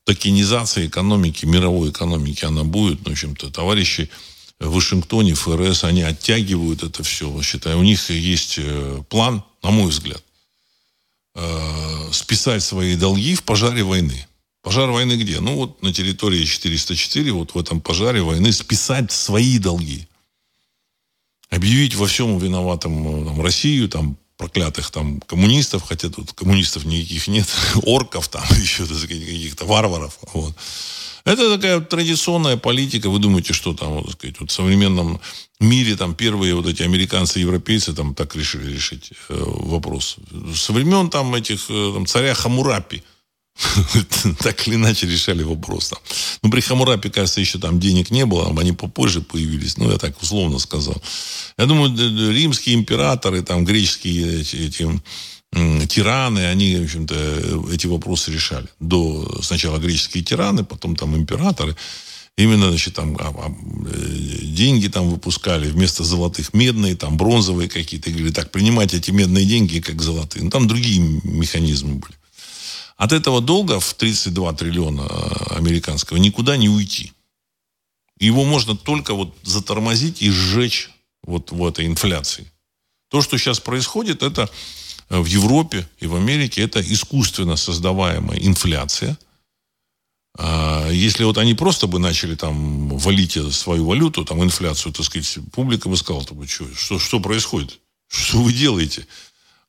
[0.05, 3.05] токенизация экономики, мировой экономики, она будет.
[3.05, 4.09] Ну, в общем-то, товарищи
[4.59, 7.42] в Вашингтоне, ФРС, они оттягивают это все.
[7.42, 10.23] Считаю, у них есть э, план, на мой взгляд,
[11.35, 14.27] э, списать свои долги в пожаре войны.
[14.67, 15.39] Пожар войны где?
[15.39, 20.09] Ну, вот на территории 404, вот в этом пожаре войны списать свои долги.
[21.51, 27.47] Объявить во всем виноватым там, Россию, там, проклятых там коммунистов, хотя тут коммунистов никаких нет,
[27.85, 30.19] орков там, еще каких-то варваров.
[30.35, 30.53] Вот.
[31.25, 33.09] Это такая традиционная политика.
[33.09, 35.21] Вы думаете, что там, вот, сказать, вот в современном
[35.61, 40.17] мире там первые вот эти американцы, европейцы там так решили решить э, вопрос.
[40.57, 43.05] Со времен там этих э, там, царя Хамурапи–
[44.40, 45.88] так или иначе решали вопрос.
[45.88, 45.99] Там.
[46.42, 49.77] Ну, при Хамурапе, кажется, еще там денег не было, они попозже появились.
[49.77, 51.01] Ну, я так условно сказал.
[51.59, 51.97] Я думаю,
[52.33, 55.01] римские императоры, там, греческие эти,
[55.87, 57.14] тираны, они, в общем-то,
[57.73, 58.66] эти вопросы решали.
[58.81, 61.77] До сначала греческие тираны, потом там императоры.
[62.37, 63.55] Именно, значит, там а, а,
[64.42, 68.11] деньги там выпускали вместо золотых медные, там бронзовые какие-то.
[68.11, 70.45] Говорили, так, принимать эти медные деньги как золотые.
[70.45, 72.14] Ну, там другие механизмы были.
[72.97, 77.13] От этого долга в 32 триллиона э, американского никуда не уйти.
[78.19, 80.91] Его можно только вот затормозить и сжечь
[81.23, 82.51] вот в этой инфляции.
[83.11, 84.49] То, что сейчас происходит, это
[85.11, 89.19] э, в Европе и в Америке, это искусственно создаваемая инфляция.
[90.39, 95.39] А, если вот они просто бы начали там валить свою валюту, там инфляцию, так сказать,
[95.53, 96.25] публика бы сказала,
[96.75, 97.79] что, что происходит?
[98.09, 99.07] Что вы делаете?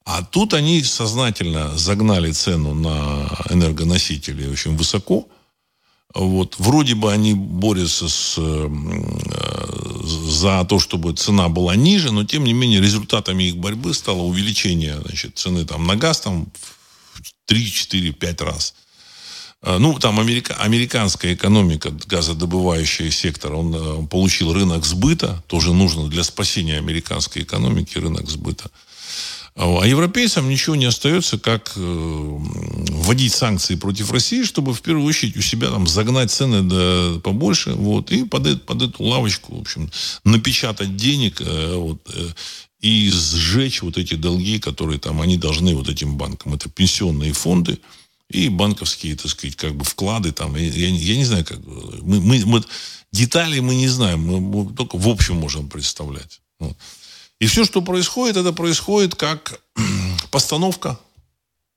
[0.08, 5.28] А тут они сознательно загнали цену на энергоносители очень высоко.
[6.16, 6.56] Вот.
[6.60, 8.70] Вроде бы они борются с, э,
[10.30, 14.98] за то, чтобы цена была ниже, но тем не менее результатами их борьбы стало увеличение
[15.02, 16.48] значит, цены там, на газ там,
[17.14, 18.76] в 3, 4, 5 раз.
[19.62, 25.74] А, ну, там америка, американская экономика, газодобывающий сектор, он, он э, получил рынок сбыта, тоже
[25.74, 28.72] нужно для спасения американской экономики рынок сбыта.
[29.60, 35.36] А европейцам ничего не остается, как э, вводить санкции против России, чтобы в первую очередь
[35.36, 39.90] у себя там загнать цены до, побольше, вот, и под, под эту лавочку, в общем,
[40.24, 42.28] напечатать денег, э, вот, э,
[42.82, 46.54] и сжечь вот эти долги, которые там они должны вот этим банкам.
[46.54, 47.80] Это пенсионные фонды
[48.30, 50.56] и банковские, так сказать, как бы вклады там.
[50.56, 52.64] Я, я, не знаю, как мы, мы, мы
[53.12, 56.42] детали мы не знаем, мы только в общем можем представлять.
[56.60, 56.78] Вот.
[57.40, 59.60] И все, что происходит, это происходит как
[60.32, 61.00] постановка,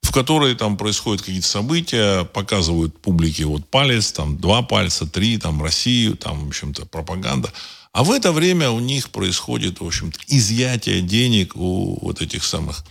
[0.03, 5.63] в которой там происходят какие-то события, показывают публике вот палец, там два пальца, три, там
[5.63, 7.53] Россию, там, в общем-то, пропаганда.
[7.93, 12.85] А в это время у них происходит, в общем-то, изъятие денег у вот этих самых,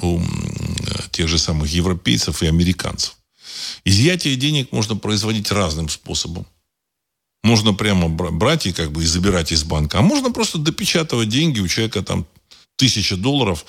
[0.00, 0.20] у
[1.10, 3.16] тех же самых европейцев и американцев.
[3.84, 6.46] Изъятие денег можно производить разным способом.
[7.46, 10.00] Можно прямо брать и как бы и забирать из банка.
[10.00, 12.26] А можно просто допечатывать деньги у человека там
[12.74, 13.64] тысяча долларов,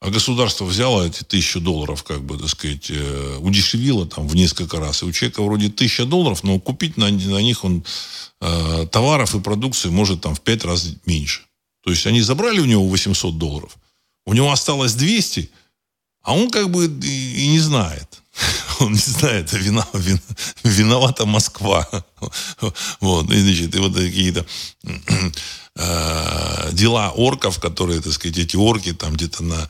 [0.00, 4.80] а государство взяло эти тысячу долларов, как бы, так сказать, э, удешевило там в несколько
[4.80, 5.02] раз.
[5.02, 7.84] И у человека вроде тысяча долларов, но купить на, на них он
[8.40, 11.42] э, товаров и продукции может там в пять раз меньше.
[11.84, 13.76] То есть они забрали у него 800 долларов,
[14.26, 15.48] у него осталось 200,
[16.22, 18.21] а он как бы и, и не знает.
[18.80, 20.20] Он не знает, вина, вина,
[20.64, 21.88] виновата Москва.
[23.00, 24.46] Вот, и, значит, и вот какие-то
[25.76, 29.68] э, дела орков, которые, так сказать, эти орки там где-то на,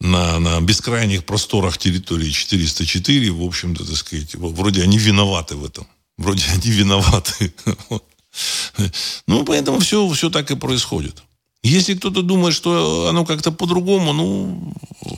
[0.00, 5.86] на, на бескрайних просторах территории 404, в общем-то, так сказать, вроде они виноваты в этом.
[6.16, 7.52] Вроде они виноваты.
[9.28, 11.22] Ну, поэтому все, все так и происходит.
[11.64, 14.74] Если кто-то думает, что оно как-то по-другому, ну,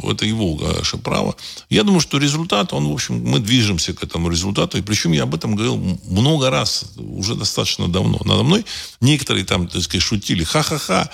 [0.09, 1.35] это его ваше право.
[1.71, 4.79] Я думаю, что результат, он, в общем, мы движемся к этому результату.
[4.79, 5.77] И причем я об этом говорил
[6.09, 8.21] много раз, уже достаточно давно.
[8.25, 8.65] Надо мной
[9.01, 10.45] некоторые там, так сказать, шутили.
[10.45, 11.11] Ха-ха-ха.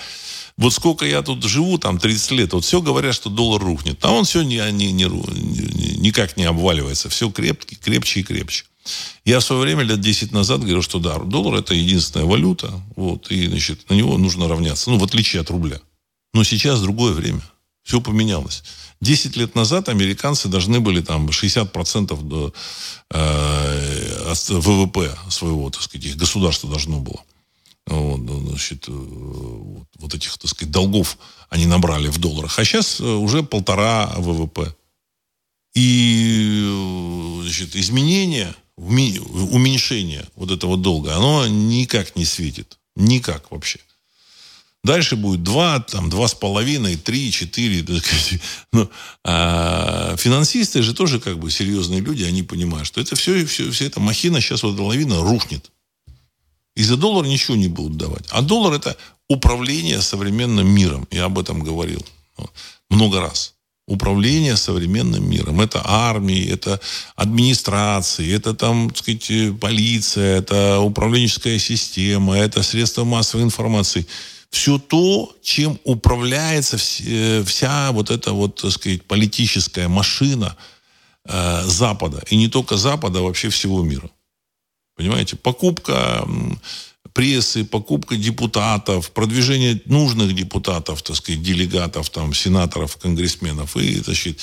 [0.55, 3.97] Вот сколько я тут живу, там 30 лет, вот все говорят, что доллар рухнет.
[4.05, 5.05] А он все не, не, не,
[5.97, 7.09] никак не обваливается.
[7.09, 8.65] Все крепкий, крепче и крепче.
[9.25, 13.31] Я в свое время, лет 10 назад, говорил, что да, доллар это единственная валюта, вот,
[13.31, 15.79] и, значит, на него нужно равняться, ну, в отличие от рубля.
[16.33, 17.41] Но сейчас другое время.
[17.83, 18.63] Все поменялось.
[19.01, 22.53] 10 лет назад американцы должны были там 60% до,
[23.11, 27.21] э, ВВП своего, так сказать, их государство должно было.
[27.85, 31.17] Вот, значит, э, вот, вот этих, так сказать, долгов
[31.49, 32.57] они набрали в долларах.
[32.57, 34.73] А сейчас э, уже полтора ВВП.
[35.75, 42.77] И э, значит, изменения уменьшение вот этого долга, оно никак не светит.
[42.95, 43.79] Никак вообще.
[44.83, 48.01] Дальше будет 2, там, 2,5, 3, 4.
[48.73, 48.89] Ну,
[49.23, 53.85] а финансисты же тоже как бы серьезные люди, они понимают, что это все, все, вся
[53.85, 55.71] эта махина, сейчас вот эта лавина рухнет.
[56.75, 58.25] И за доллар ничего не будут давать.
[58.29, 58.97] А доллар это
[59.29, 61.07] управление современным миром.
[61.11, 62.03] Я об этом говорил
[62.89, 63.52] много раз
[63.87, 65.59] управления современным миром.
[65.59, 66.79] Это армии, это
[67.15, 74.07] администрации, это там, так сказать, полиция, это управленческая система, это средства массовой информации.
[74.49, 80.55] Все то, чем управляется вся вот эта вот, так сказать, политическая машина
[81.25, 82.23] э, Запада.
[82.29, 84.09] И не только Запада, а вообще всего мира.
[84.95, 85.35] Понимаете?
[85.35, 86.25] Покупка
[87.13, 94.39] прессы, покупка депутатов, продвижение нужных депутатов, так сказать, делегатов, там, сенаторов, конгрессменов и, значит,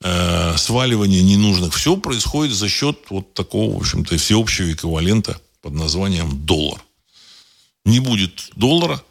[0.00, 1.74] э, сваливание ненужных.
[1.74, 6.82] Все происходит за счет вот такого, в общем-то, всеобщего эквивалента под названием доллар.
[7.84, 9.02] Не будет доллара,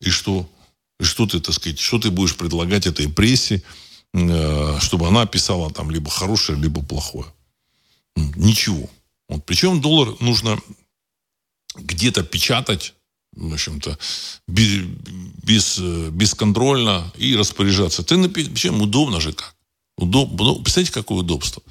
[0.00, 0.48] и что?
[1.00, 3.62] И что ты, так сказать, что ты будешь предлагать этой прессе,
[4.14, 7.26] э, чтобы она писала там либо хорошее, либо плохое?
[8.16, 8.88] Ничего.
[9.28, 9.44] Вот.
[9.44, 10.58] Причем доллар нужно
[11.76, 12.94] где-то печатать,
[13.34, 13.98] в общем-то,
[14.46, 14.84] без,
[15.42, 15.78] без,
[16.10, 18.02] бесконтрольно и распоряжаться.
[18.02, 18.54] Ты напи...
[18.54, 19.54] Чем удобно же как?
[19.96, 20.54] Удобно.
[20.54, 21.62] Представляете, какое удобство?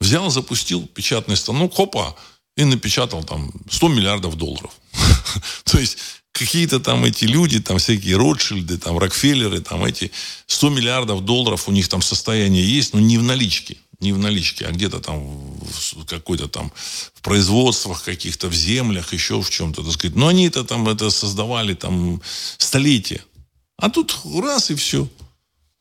[0.00, 2.16] Взял, запустил печатный станок, хопа,
[2.56, 4.72] и напечатал там 100 миллиардов долларов.
[5.64, 5.98] То есть
[6.32, 10.10] какие-то там эти люди, там всякие Ротшильды, там Рокфеллеры, там эти
[10.46, 14.66] 100 миллиардов долларов у них там состояние есть, но не в наличке не в наличке,
[14.66, 15.20] а где-то там
[15.60, 16.72] в какой-то там
[17.14, 20.16] в производствах каких-то, в землях, еще в чем-то, так сказать.
[20.16, 22.20] Но они это там это создавали там
[22.58, 23.22] столетия.
[23.76, 25.08] А тут раз и все.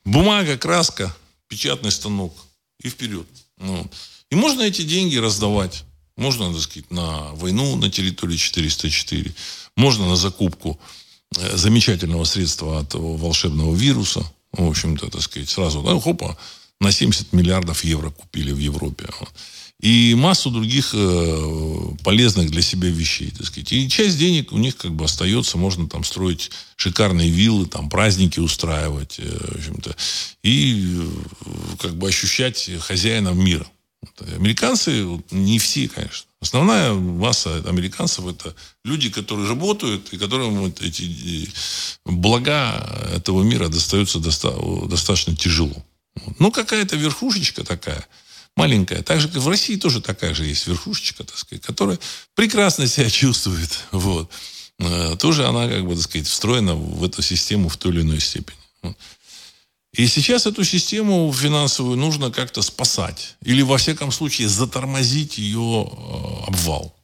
[0.06, 1.16] Бумага, краска,
[1.48, 2.34] печатный станок
[2.82, 3.28] и вперед.
[3.58, 3.90] Ну.
[4.30, 5.84] И можно эти деньги раздавать.
[6.16, 9.34] Можно, так сказать, на войну на территории 404.
[9.76, 10.80] Можно на закупку
[11.38, 14.30] э, замечательного средства от волшебного вируса.
[14.52, 16.38] В общем-то, так сказать, сразу, да, хопа,
[16.80, 19.06] на 70 миллиардов евро купили в Европе.
[19.82, 23.72] И массу других э, полезных для себя вещей, так сказать.
[23.72, 28.42] И часть денег у них как бы остается, можно там строить шикарные виллы, там праздники
[28.42, 29.96] устраивать, э, в общем-то,
[30.44, 31.08] и э,
[31.80, 33.66] как бы ощущать хозяином мира.
[34.36, 36.28] Американцы, не все, конечно.
[36.42, 41.50] Основная масса американцев это люди, которые работают и которым вот эти
[42.06, 44.56] блага этого мира достаются доста-
[44.88, 45.86] достаточно тяжело.
[46.40, 48.06] Ну, какая-то верхушечка такая,
[48.56, 49.02] маленькая.
[49.02, 52.00] Так же, как в России тоже такая же есть верхушечка, так сказать, которая
[52.36, 53.86] прекрасно себя чувствует.
[53.92, 54.32] Вот.
[54.80, 58.22] Э, тоже она, как бы, так сказать, встроена в эту систему в той или иной
[58.22, 58.58] степени.
[59.94, 63.36] И сейчас эту систему финансовую нужно как-то спасать.
[63.42, 66.96] Или, во всяком случае, затормозить ее э, обвал.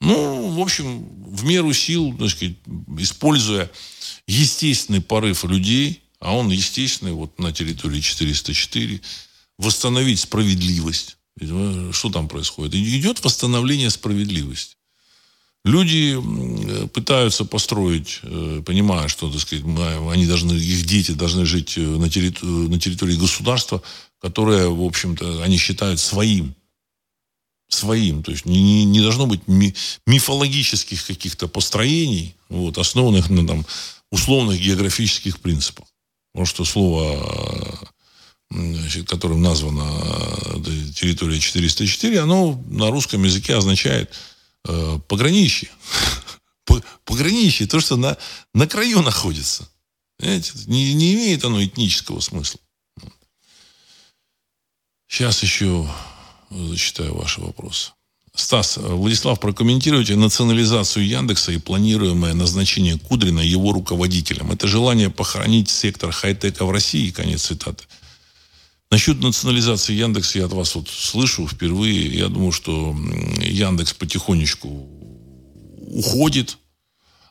[0.00, 2.56] Ну, в общем, в меру сил, так сказать,
[2.98, 3.70] используя
[4.26, 9.00] естественный порыв людей, а он естественный вот на территории 404,
[9.58, 11.16] восстановить справедливость.
[11.38, 12.74] Что там происходит?
[12.74, 14.76] Идет восстановление справедливости.
[15.64, 16.16] Люди
[16.88, 22.08] пытаются построить, э, понимая, что, так сказать, они должны, их дети должны жить э, на
[22.08, 23.82] территории, на территории государства,
[24.22, 26.54] которое, в общем-то, они считают своим.
[27.68, 28.22] Своим.
[28.22, 29.42] То есть не, не должно быть
[30.06, 33.66] мифологических каких-то построений, вот, основанных на там,
[34.10, 35.89] условных географических принципах.
[36.32, 37.88] Потому что слово,
[38.50, 44.14] значит, которым названа э, территория 404, оно на русском языке означает
[44.68, 45.70] э, пограничье.
[47.04, 48.16] Пограничье, то, что на,
[48.54, 49.68] на краю находится.
[50.18, 50.52] Понимаете?
[50.66, 52.60] Не, не имеет оно этнического смысла.
[55.08, 55.90] Сейчас еще
[56.50, 57.92] зачитаю ваши вопросы.
[58.34, 64.52] Стас, Владислав, прокомментируйте национализацию Яндекса и планируемое назначение Кудрина его руководителем.
[64.52, 67.84] Это желание похоронить сектор хай-тека в России, конец цитаты.
[68.90, 72.06] Насчет национализации Яндекса я от вас вот слышу впервые.
[72.06, 72.96] Я думаю, что
[73.40, 74.68] Яндекс потихонечку
[75.86, 76.58] уходит.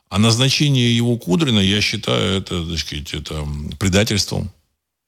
[0.08, 3.46] А назначение его Кудрина, я считаю, это, так сказать, это
[3.78, 4.50] предательством.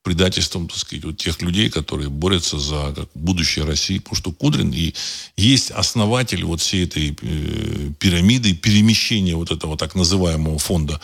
[0.03, 3.98] Предательством, так сказать, вот тех людей, которые борются за как, будущее России.
[3.98, 4.94] Потому что Кудрин и
[5.36, 11.00] есть основатель вот всей этой э, пирамиды, перемещения вот этого так называемого фонда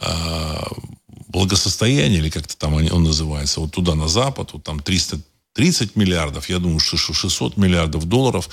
[0.00, 0.64] э,
[1.32, 6.58] благосостояния, или как-то там он называется, вот туда на Запад, вот там 330 миллиардов, я
[6.58, 8.48] думаю, что 600 миллиардов долларов,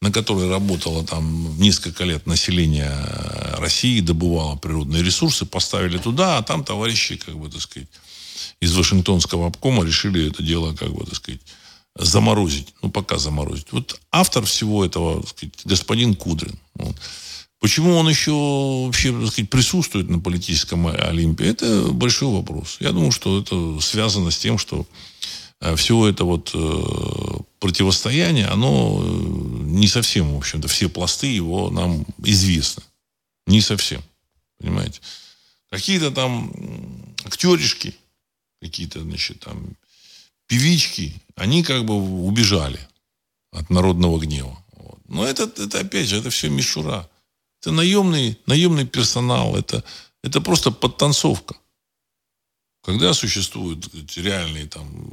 [0.00, 2.92] на которые работало там несколько лет население
[3.58, 7.88] России, добывало природные ресурсы, поставили туда, а там товарищи, как бы, так сказать,
[8.60, 11.40] из Вашингтонского обкома решили это дело, как бы, так сказать,
[11.96, 12.74] заморозить.
[12.82, 13.72] Ну, пока заморозить.
[13.72, 16.58] Вот автор всего этого, так сказать, господин Кудрин.
[16.74, 16.96] Вот.
[17.60, 18.32] Почему он еще
[18.86, 22.78] вообще так сказать, присутствует на политическом Олимпе, это большой вопрос.
[22.80, 24.86] Я думаю, что это связано с тем, что
[25.60, 29.08] э, все это вот э, противостояние, оно э,
[29.66, 32.82] не совсем, в общем-то, все пласты его нам известны.
[33.46, 34.02] Не совсем.
[34.58, 35.00] Понимаете?
[35.70, 36.50] Какие-то там
[37.24, 37.94] актеришки,
[38.60, 39.76] какие-то, значит, там
[40.46, 42.80] певички, они как бы убежали
[43.52, 44.56] от народного гнева.
[44.76, 44.98] Вот.
[45.08, 47.08] Но это, это, опять же, это все мишура.
[47.60, 49.84] Это наемный, наемный персонал, это,
[50.22, 51.56] это просто подтанцовка.
[52.82, 55.12] Когда существуют реальные там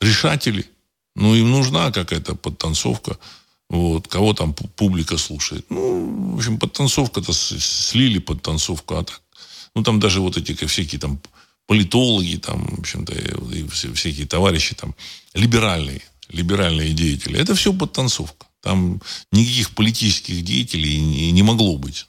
[0.00, 0.68] решатели,
[1.14, 3.18] ну, им нужна какая-то подтанцовка,
[3.68, 5.66] вот, кого там публика слушает.
[5.70, 9.22] Ну, в общем, подтанцовка-то слили подтанцовку, а так,
[9.74, 11.20] ну, там даже вот эти всякие там
[11.66, 14.94] политологи, там, в общем-то, и всякие товарищи там,
[15.34, 18.46] либеральные, либеральные деятели, это все подтанцовка.
[18.60, 19.00] Там
[19.30, 22.06] никаких политических деятелей не, не могло быть.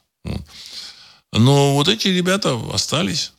[1.33, 3.33] Но вот эти ребята остались.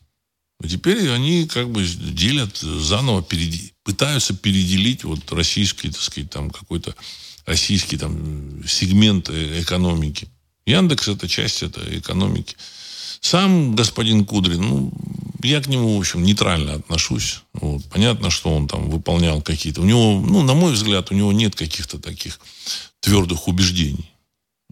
[0.62, 3.74] Теперь они как бы делят заново, перед...
[3.82, 6.94] пытаются переделить вот российский, так сказать, там какой-то
[7.44, 10.28] российский там сегмент э, экономики.
[10.64, 12.56] Яндекс это часть этой экономики.
[13.26, 14.92] Сам господин Кудрин, ну,
[15.42, 17.42] я к нему, в общем, нейтрально отношусь.
[17.54, 17.84] Вот.
[17.86, 19.80] Понятно, что он там выполнял какие-то...
[19.80, 22.38] У него, ну, на мой взгляд, у него нет каких-то таких
[23.00, 24.12] твердых убеждений.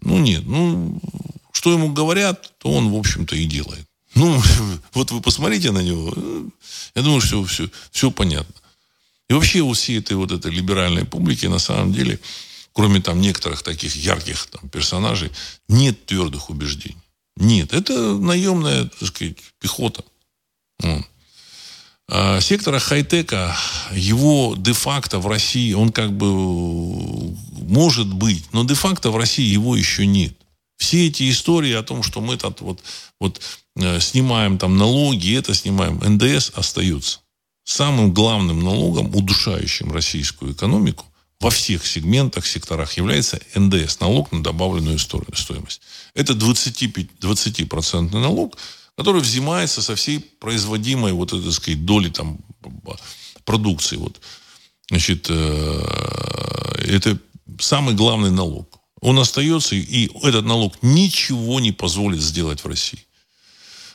[0.02, 0.44] Ну, нет.
[0.46, 1.00] Ну,
[1.50, 3.88] что ему говорят, то он, в общем-то, и делает.
[4.14, 4.40] Ну,
[4.92, 6.14] вот вы посмотрите на него.
[6.94, 8.54] Я думаю, что все, все понятно.
[9.28, 12.20] И вообще у всей этой вот этой либеральной публики, на самом деле,
[12.72, 15.32] кроме там некоторых таких ярких там, персонажей,
[15.66, 17.03] нет твердых убеждений.
[17.36, 17.72] Нет.
[17.72, 20.04] Это наемная, так сказать, пехота.
[22.06, 23.56] А сектора хай-тека,
[23.92, 26.26] его де-факто в России, он как бы
[27.64, 30.36] может быть, но де-факто в России его еще нет.
[30.76, 32.82] Все эти истории о том, что мы тут вот,
[33.20, 33.40] вот
[33.76, 37.20] э, снимаем там налоги, это снимаем, НДС остается.
[37.64, 41.06] Самым главным налогом, удушающим российскую экономику,
[41.40, 45.82] во всех сегментах, секторах является НДС, налог на добавленную стоимость.
[46.14, 48.56] Это 20%, 20 налог,
[48.96, 52.38] который взимается со всей производимой вот этой, так сказать, доли там
[53.44, 53.96] продукции.
[53.96, 54.20] Вот.
[54.88, 55.82] Значит, э,
[56.88, 57.18] это
[57.58, 58.80] самый главный налог.
[59.00, 63.04] Он остается, и этот налог ничего не позволит сделать в России.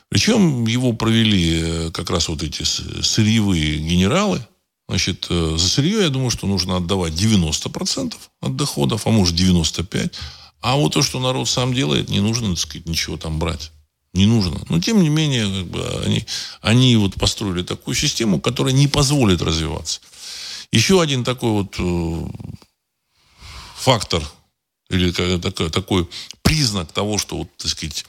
[0.08, 4.46] Причем его провели э, как раз вот эти сырьевые генералы.
[4.90, 10.12] Значит, э, за сырье, я думаю, что нужно отдавать 90% от доходов, а может 95%.
[10.60, 13.70] А вот то, что народ сам делает, не нужно, так сказать, ничего там брать.
[14.14, 14.60] Не нужно.
[14.68, 16.26] Но, тем не менее, как бы, они,
[16.60, 20.00] они вот построили такую систему, которая не позволит развиваться.
[20.72, 22.26] Еще один такой вот э,
[23.76, 24.24] фактор
[24.88, 26.08] или такой, такой
[26.42, 28.04] признак того, что, вот, так сказать,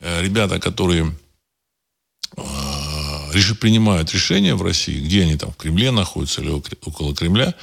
[0.00, 1.16] э, ребята, которые
[3.54, 7.54] принимают решения в России, где они там, в Кремле находятся или около Кремля,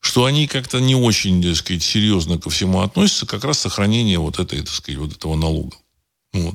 [0.00, 4.38] что они как-то не очень, так сказать, серьезно ко всему относятся, как раз сохранение вот
[4.38, 5.76] этой, так сказать, вот этого налога.
[6.32, 6.54] Вот.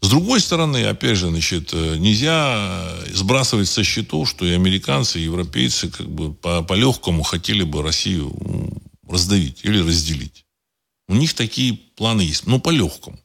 [0.00, 5.24] С другой стороны, опять же, значит, э, нельзя сбрасывать со счетов, что и американцы, и
[5.24, 8.32] европейцы как бы по, по легкому хотели бы Россию
[9.08, 10.44] раздавить или разделить.
[11.08, 13.18] У них такие планы есть, но по легкому.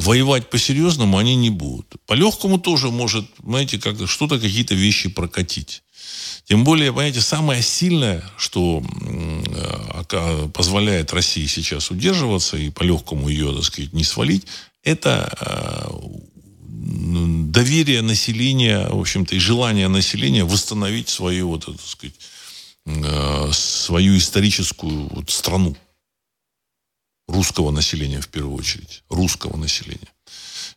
[0.00, 1.94] Воевать по-серьезному они не будут.
[2.06, 5.82] По легкому тоже может, знаете, как что-то, какие-то вещи прокатить.
[6.46, 8.82] Тем более, понимаете, самое сильное, что
[10.10, 14.46] э, позволяет России сейчас удерживаться и по легкому ее, так сказать, не свалить,
[14.82, 15.90] это э,
[17.50, 22.14] доверие населения, в общем-то, и желание населения восстановить свою, вот, так сказать,
[22.86, 25.76] э, свою историческую вот страну.
[27.30, 29.02] Русского населения, в первую очередь.
[29.08, 30.12] Русского населения.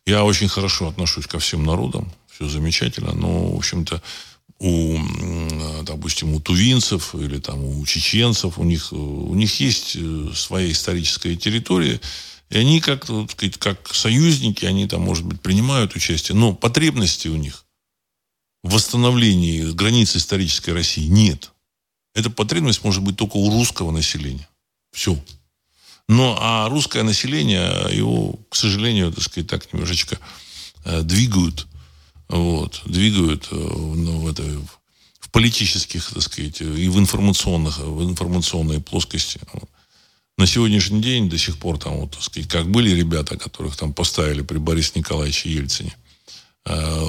[0.06, 2.12] Я очень хорошо отношусь ко всем народам.
[2.28, 3.12] Все замечательно.
[3.12, 4.02] Но, в общем-то,
[4.60, 4.98] у,
[5.82, 11.36] допустим, у тувинцев или там у чеченцев, у них, у них есть э, своя историческая
[11.36, 12.00] территория,
[12.50, 17.28] и они как, так сказать, как союзники, они там, может быть, принимают участие, но потребности
[17.28, 17.64] у них
[18.62, 21.52] в восстановлении границ исторической России нет.
[22.14, 24.48] Эта потребность может быть только у русского населения.
[24.92, 25.18] Все.
[26.08, 30.18] Но а русское население, его, к сожалению, так сказать, так немножечко
[30.84, 31.66] э, двигают
[32.28, 34.42] вот, двигают э, ну, в, это,
[35.20, 39.40] в политических, так сказать, и в информационных, в информационной плоскости.
[40.36, 43.92] На сегодняшний день до сих пор там, вот, так сказать, как были ребята, которых там
[43.92, 45.94] поставили при Борисе Николаевиче Ельцине,
[46.64, 47.00] э,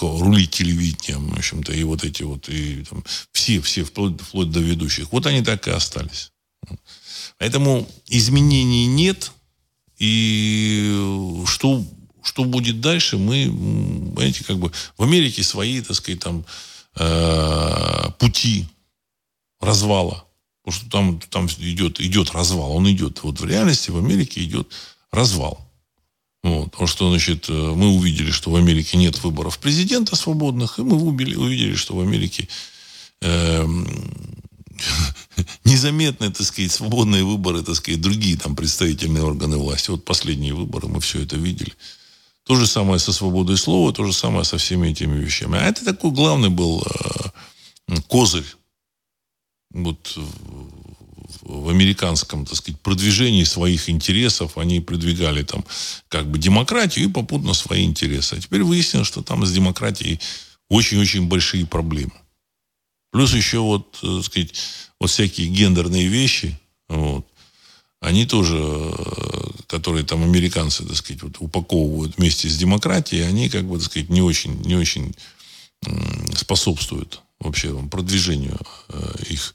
[0.00, 4.60] рулить телевидением, в общем-то, и вот эти вот, и там, все, все, вплоть, вплоть до
[4.60, 5.12] ведущих.
[5.12, 6.30] Вот они так и остались.
[7.38, 9.32] Поэтому изменений нет,
[9.98, 11.84] и что
[12.26, 13.44] что будет дальше, мы,
[14.14, 16.44] знаете, как бы в Америке свои, так сказать, там
[16.96, 18.66] э, пути
[19.60, 20.24] развала.
[20.64, 23.22] Потому что там, там идет, идет развал, он идет.
[23.22, 24.68] Вот в реальности в Америке идет
[25.12, 25.66] развал.
[26.42, 26.72] Вот.
[26.72, 30.96] Потому что, значит, э, мы увидели, что в Америке нет выборов президента свободных, и мы
[30.96, 32.48] увидели, увидели что в Америке
[33.22, 33.66] э,
[35.64, 39.90] незаметные, так сказать, свободные выборы, так сказать, другие там представительные органы власти.
[39.90, 41.72] Вот последние выборы, мы все это видели.
[42.44, 45.58] То же самое со свободой слова, то же самое со всеми этими вещами.
[45.58, 46.86] А это такой главный был
[47.88, 48.46] э, козырь
[49.70, 50.16] вот
[51.42, 54.58] в американском, так сказать, продвижении своих интересов.
[54.58, 55.64] Они продвигали там
[56.08, 58.34] как бы демократию и попутно свои интересы.
[58.34, 60.20] А теперь выяснилось, что там с демократией
[60.68, 62.12] очень-очень большие проблемы.
[63.16, 64.52] Плюс еще вот, э, так сказать,
[65.00, 67.26] вот всякие гендерные вещи, вот,
[68.00, 73.64] они тоже, э, которые там американцы, так сказать, вот упаковывают вместе с демократией, они, как
[73.64, 75.14] бы, так сказать, не очень, не очень
[76.36, 78.60] способствуют вообще продвижению
[78.90, 79.54] э, их,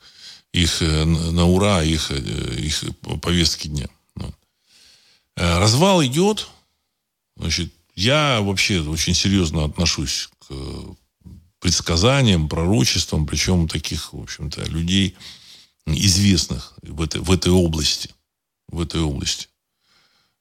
[0.53, 2.83] их э, на ура, их, их
[3.21, 3.89] повестки дня.
[5.35, 6.47] Развал идет.
[7.37, 10.51] Значит, я вообще очень серьезно отношусь к
[11.61, 15.15] предсказаниям, пророчествам, причем таких, в общем-то, людей
[15.85, 18.09] известных в этой, в этой области–
[18.71, 19.47] в этой области.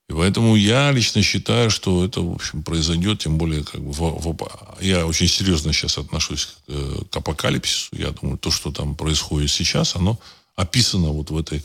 [0.09, 3.99] И поэтому я лично считаю, что это, в общем, произойдет, тем более, как бы, в,
[3.99, 4.49] в,
[4.81, 7.95] я очень серьезно сейчас отношусь к, э, к апокалипсису.
[7.97, 10.19] Я думаю, то, что там происходит сейчас, оно
[10.57, 11.63] описано вот в, этой,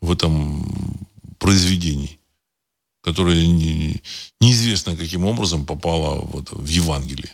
[0.00, 1.06] в этом
[1.38, 2.18] произведении,
[3.00, 4.02] которое не,
[4.40, 7.32] неизвестно каким образом попало вот в Евангелие.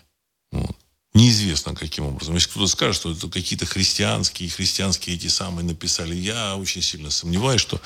[0.52, 0.76] Вот.
[1.12, 2.34] Неизвестно каким образом.
[2.34, 7.60] Если кто-то скажет, что это какие-то христианские, христианские эти самые написали, я очень сильно сомневаюсь,
[7.60, 7.80] что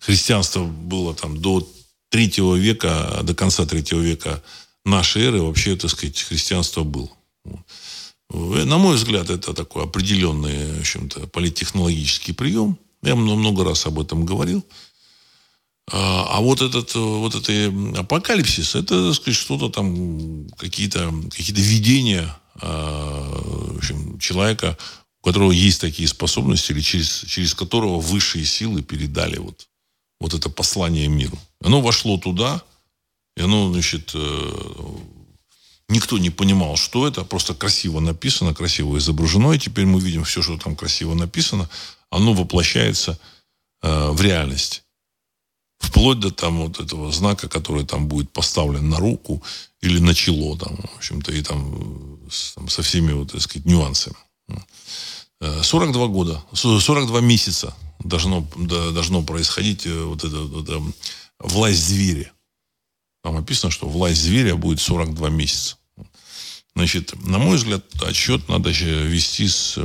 [0.00, 1.66] христианство было там до
[2.10, 4.42] третьего века, до конца третьего века
[4.84, 7.08] нашей эры вообще, так сказать, христианство было.
[8.28, 12.78] На мой взгляд, это такой определенный, в общем-то, политтехнологический прием.
[13.02, 14.66] Я много раз об этом говорил.
[15.90, 22.36] А, а вот этот вот это апокалипсис, это, так сказать, что-то там, какие-то какие видения
[22.45, 24.76] Э, в общем, человека,
[25.22, 29.68] у которого есть такие способности, или через, через которого высшие силы передали вот,
[30.20, 31.38] вот это послание миру.
[31.60, 32.62] Оно вошло туда,
[33.36, 34.52] и оно, значит, э,
[35.88, 40.42] никто не понимал, что это, просто красиво написано, красиво изображено, и теперь мы видим все,
[40.42, 41.68] что там красиво написано,
[42.10, 43.18] оно воплощается
[43.82, 44.84] э, в реальность.
[45.78, 49.42] Вплоть до там вот этого знака, который там будет поставлен на руку
[49.86, 53.66] или на чело, там, в общем-то, и там, с, там со всеми вот, так сказать,
[53.66, 54.16] нюансами.
[55.40, 60.82] 42 э, года, 42 месяца должно, должно происходить э, вот эта вот, это,
[61.38, 62.32] власть зверя.
[63.22, 65.76] Там написано, что власть зверя будет 42 месяца.
[66.74, 69.78] Значит, на мой взгляд, отчет надо вести с,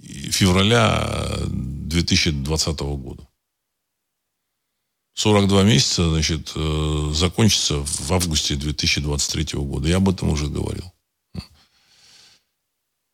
[0.00, 3.26] февраля 2020 года.
[5.20, 9.86] 42 месяца, значит, э, закончится в августе 2023 года.
[9.86, 10.90] Я об этом уже говорил.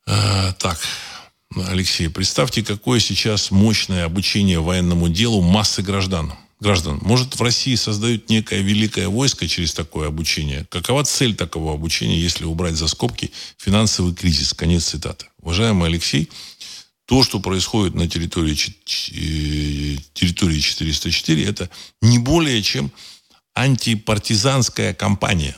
[0.05, 0.79] Э, так,
[1.67, 6.33] Алексей, представьте, какое сейчас мощное обучение военному делу массы граждан.
[6.61, 6.97] Граждан.
[7.01, 10.65] Может, в России создают некое великое войско через такое обучение?
[10.69, 14.53] Какова цель такого обучения, если убрать за скобки финансовый кризис?
[14.53, 15.27] Конец цитаты.
[15.41, 16.29] Уважаемый Алексей,
[17.07, 21.69] то, что происходит на территории, э, территории 404, это
[22.01, 22.91] не более чем
[23.53, 25.55] антипартизанская кампания.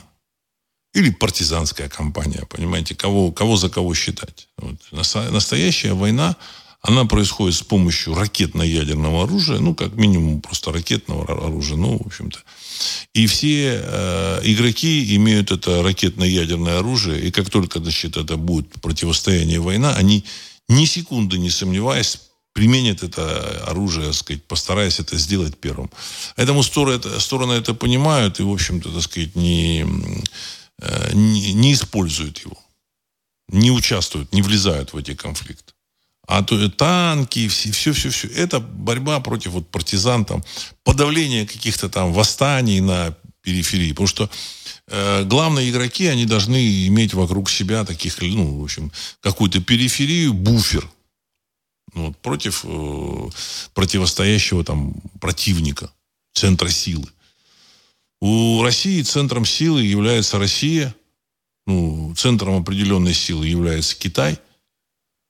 [0.94, 4.48] Или партизанская кампания, понимаете, кого, кого за кого считать.
[4.58, 4.76] Вот.
[4.92, 6.36] Настоящая война,
[6.82, 12.38] она происходит с помощью ракетно-ядерного оружия, ну, как минимум просто ракетного оружия, ну, в общем-то.
[13.12, 19.60] И все э, игроки имеют это ракетно-ядерное оружие, и как только, значит, это будет противостояние
[19.60, 20.24] война, они
[20.70, 22.20] ни секунды не сомневаясь,
[22.52, 25.90] применит это оружие, так сказать, постараясь это сделать первым.
[26.36, 29.84] Поэтому стороны это, стороны это понимают и, в общем-то, так сказать, не,
[30.78, 32.56] э, не, не используют его.
[33.48, 35.72] Не участвуют, не влезают в эти конфликты.
[36.26, 38.28] А то танки, все, все, все, все.
[38.28, 40.44] Это борьба против вот партизан, там,
[40.84, 43.90] подавление каких-то там восстаний на периферии.
[43.90, 44.30] Потому что
[44.90, 50.88] главные игроки, они должны иметь вокруг себя таких, ну, в общем, какую-то периферию, буфер
[51.94, 53.28] ну, против э,
[53.74, 55.92] противостоящего там противника,
[56.32, 57.08] центра силы.
[58.20, 60.94] У России центром силы является Россия,
[61.66, 64.38] ну, центром определенной силы является Китай.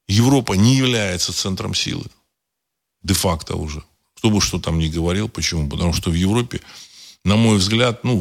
[0.08, 2.04] Европа не является центром силы.
[3.02, 3.82] Де-факто уже.
[4.16, 5.28] Кто бы что там ни говорил.
[5.28, 5.68] Почему?
[5.68, 6.60] Потому что в Европе
[7.24, 8.18] на мой взгляд, ну,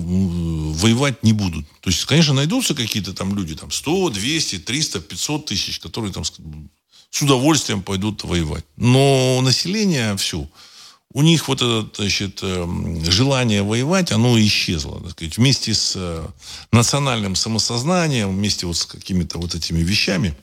[0.74, 1.66] воевать не будут.
[1.82, 6.24] То есть, конечно, найдутся какие-то там люди, там, 100, 200, 300, 500 тысяч, которые там
[6.26, 8.66] с удовольствием пойдут воевать.
[8.76, 10.48] Но население все,
[11.14, 15.02] у них вот это значит, эм, желание воевать, оно исчезло.
[15.02, 16.28] Так сказать, вместе с э,
[16.72, 20.38] национальным самосознанием, вместе вот с какими-то вот этими вещами.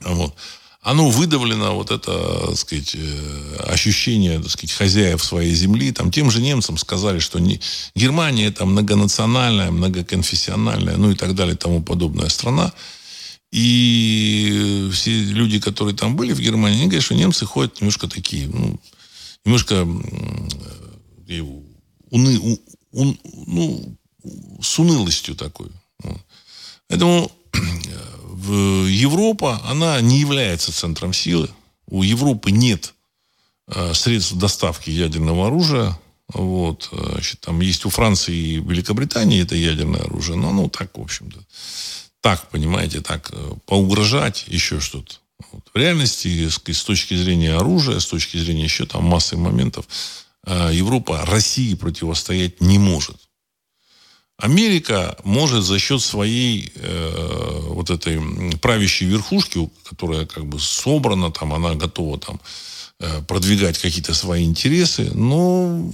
[0.00, 0.34] Вот
[0.82, 5.92] оно выдавлено, вот это, так сказать, э, ощущение, так сказать, хозяев своей земли.
[5.92, 7.60] Там тем же немцам сказали, что не,
[7.94, 12.72] Германия это многонациональная, многоконфессиональная, ну и так далее, тому подобная страна.
[13.52, 18.48] И все люди, которые там были в Германии, они говорят, что немцы ходят немножко такие,
[18.48, 18.80] ну,
[19.44, 19.86] немножко
[21.28, 21.40] э,
[22.10, 22.58] уны, у,
[22.90, 23.14] у,
[23.46, 23.98] ну,
[24.60, 25.68] с унылостью такой.
[26.88, 27.30] Поэтому
[28.50, 31.48] Европа, она не является центром силы.
[31.86, 32.94] У Европы нет
[33.68, 35.98] э, средств доставки ядерного оружия.
[36.32, 41.00] Вот, значит, там есть у Франции и Великобритании это ядерное оружие, но оно так, в
[41.02, 41.38] общем-то,
[42.22, 45.16] так, понимаете, так, э, поугрожать, еще что-то.
[45.50, 45.64] Вот.
[45.74, 49.86] В реальности, с точки зрения оружия, с точки зрения еще там массы моментов,
[50.46, 53.16] э, Европа России противостоять не может.
[54.38, 58.20] Америка может за счет своей э, вот этой
[58.58, 62.40] правящей верхушки, которая как бы собрана, там, она готова там
[62.98, 65.90] э, продвигать какие-то свои интересы, но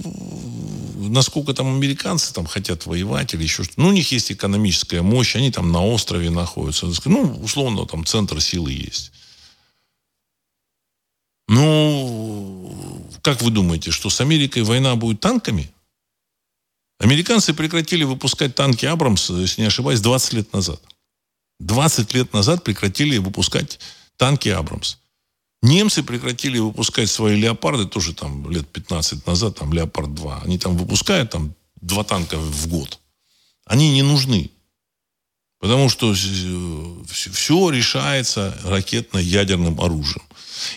[0.97, 3.81] насколько там американцы там хотят воевать или еще что-то.
[3.81, 6.87] Ну, у них есть экономическая мощь, они там на острове находятся.
[7.05, 9.13] Ну, условно, там центр силы есть.
[11.49, 12.77] Ну,
[13.23, 15.71] как вы думаете, что с Америкой война будет танками?
[16.99, 20.81] Американцы прекратили выпускать танки Абрамс, если не ошибаюсь, 20 лет назад.
[21.61, 23.79] 20 лет назад прекратили выпускать
[24.17, 24.97] танки Абрамс.
[25.63, 30.43] Немцы прекратили выпускать свои леопарды тоже там лет 15 назад, там Леопард 2.
[30.45, 33.01] Они там выпускают там два танка в год.
[33.65, 34.51] Они не нужны.
[35.61, 40.23] Потому что все решается ракетно-ядерным оружием.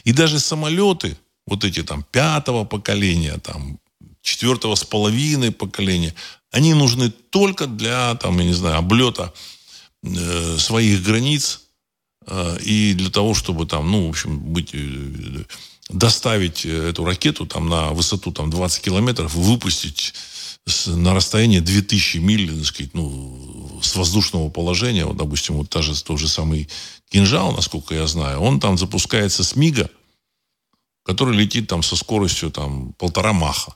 [0.03, 1.15] И даже самолеты,
[1.45, 3.79] вот эти там пятого поколения, там
[4.21, 6.13] четвертого с половиной поколения,
[6.51, 9.33] они нужны только для, там, я не знаю, облета
[10.03, 11.61] э, своих границ
[12.27, 15.43] э, и для того, чтобы там, ну, в общем, быть, э,
[15.89, 20.13] доставить эту ракету там на высоту там 20 километров, выпустить
[20.65, 25.81] с, на расстояние 2000 миль, так сказать, ну, с воздушного положения, вот, допустим, вот та
[25.81, 26.69] же, тот же самый
[27.09, 29.89] кинжал, насколько я знаю, он там запускается с МИГа,
[31.03, 33.75] который летит там со скоростью там полтора маха.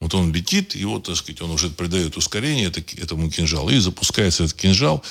[0.00, 4.56] Вот он летит, вот, так сказать, он уже придает ускорение этому кинжалу, и запускается этот
[4.56, 5.02] кинжал,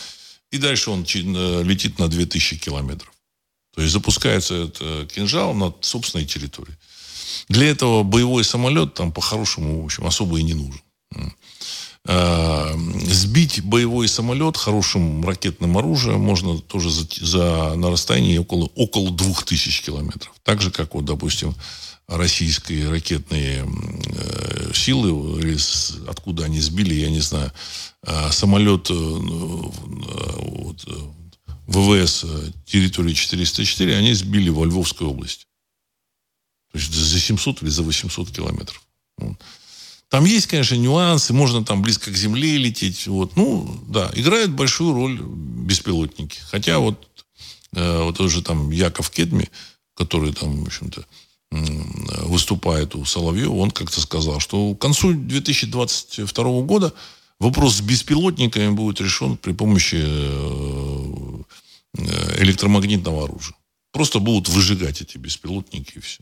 [0.51, 3.11] и дальше он летит на 2000 километров.
[3.75, 6.75] То есть запускается этот кинжал на собственной территории.
[7.49, 10.81] Для этого боевой самолет там по-хорошему, в общем, особо и не нужен.
[12.09, 12.73] Э,
[13.09, 19.83] сбить боевой самолет хорошим ракетным оружием можно тоже за, за, на расстоянии около, около 2000
[19.83, 20.33] километров.
[20.43, 21.53] Так же, как, вот, допустим,
[22.07, 25.57] российские ракетные э, силы,
[26.07, 27.51] откуда они сбили, я не знаю,
[28.03, 29.67] э, самолет э, э
[31.67, 32.23] ВВС
[32.65, 35.47] территории 404, они сбили во Львовской области.
[36.71, 38.81] То есть за 700 или за 800 километров.
[40.07, 43.07] Там есть, конечно, нюансы, можно там близко к земле лететь.
[43.07, 43.35] Вот.
[43.35, 46.39] Ну, да, играют большую роль беспилотники.
[46.49, 47.05] Хотя вот,
[47.73, 49.49] вот уже там Яков Кедми,
[49.93, 51.05] который там, в общем-то,
[51.51, 56.93] выступает у Соловьева, он как-то сказал, что к концу 2022 года
[57.39, 61.43] вопрос с беспилотниками будет решен при помощи э,
[61.97, 63.55] э, электромагнитного оружия.
[63.91, 66.19] Просто будут выжигать эти беспилотники и все.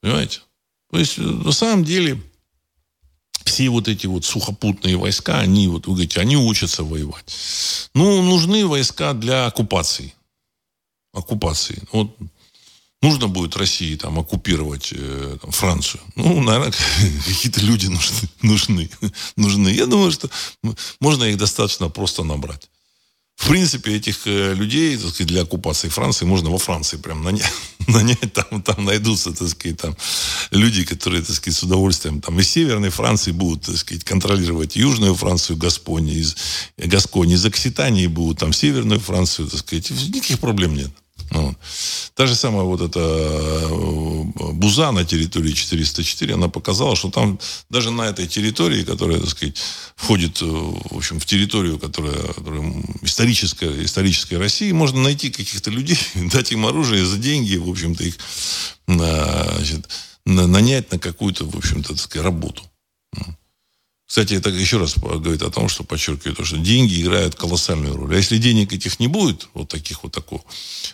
[0.00, 0.40] Понимаете?
[0.90, 2.20] То есть, э, на самом деле,
[3.44, 7.34] все вот эти вот сухопутные войска, они, вот вы говорите, они учатся воевать.
[7.94, 10.14] Ну, нужны войска для оккупации.
[11.12, 11.82] Оккупации.
[11.92, 12.16] Вот
[13.02, 16.00] нужно будет России там оккупировать э, там, Францию.
[16.16, 16.72] Ну, наверное,
[17.26, 18.90] какие-то люди нужны, нужны,
[19.36, 19.68] нужны.
[19.68, 20.30] Я думаю, что
[21.00, 22.68] можно их достаточно просто набрать.
[23.38, 27.52] В принципе, этих э, людей, так сказать, для оккупации Франции можно во Франции прям нанять,
[27.86, 29.96] нанять там, там найдутся, так сказать, там
[30.50, 35.14] люди, которые, так сказать, с удовольствием там из Северной Франции будут, так сказать, контролировать Южную
[35.14, 36.36] Францию, Гаскони, из
[36.76, 40.90] Гаскони, из Окситании будут там Северную Францию, так сказать, никаких проблем нет.
[41.30, 41.56] Вот.
[42.14, 47.90] Та же самая вот эта э, Буза на территории 404, она показала, что там даже
[47.90, 49.56] на этой территории, которая, так сказать,
[49.94, 55.98] входит э, в, общем, в территорию, которая, которая историческая, исторической России, можно найти каких-то людей,
[56.32, 58.16] дать им оружие за деньги, в общем-то, их
[58.86, 59.88] значит,
[60.24, 62.62] нанять на какую-то, в общем-то, так сказать, работу.
[64.08, 68.14] Кстати, это еще раз говорит о том, что подчеркиваю то, что деньги играют колоссальную роль.
[68.14, 70.42] А если денег этих не будет, вот таких вот такого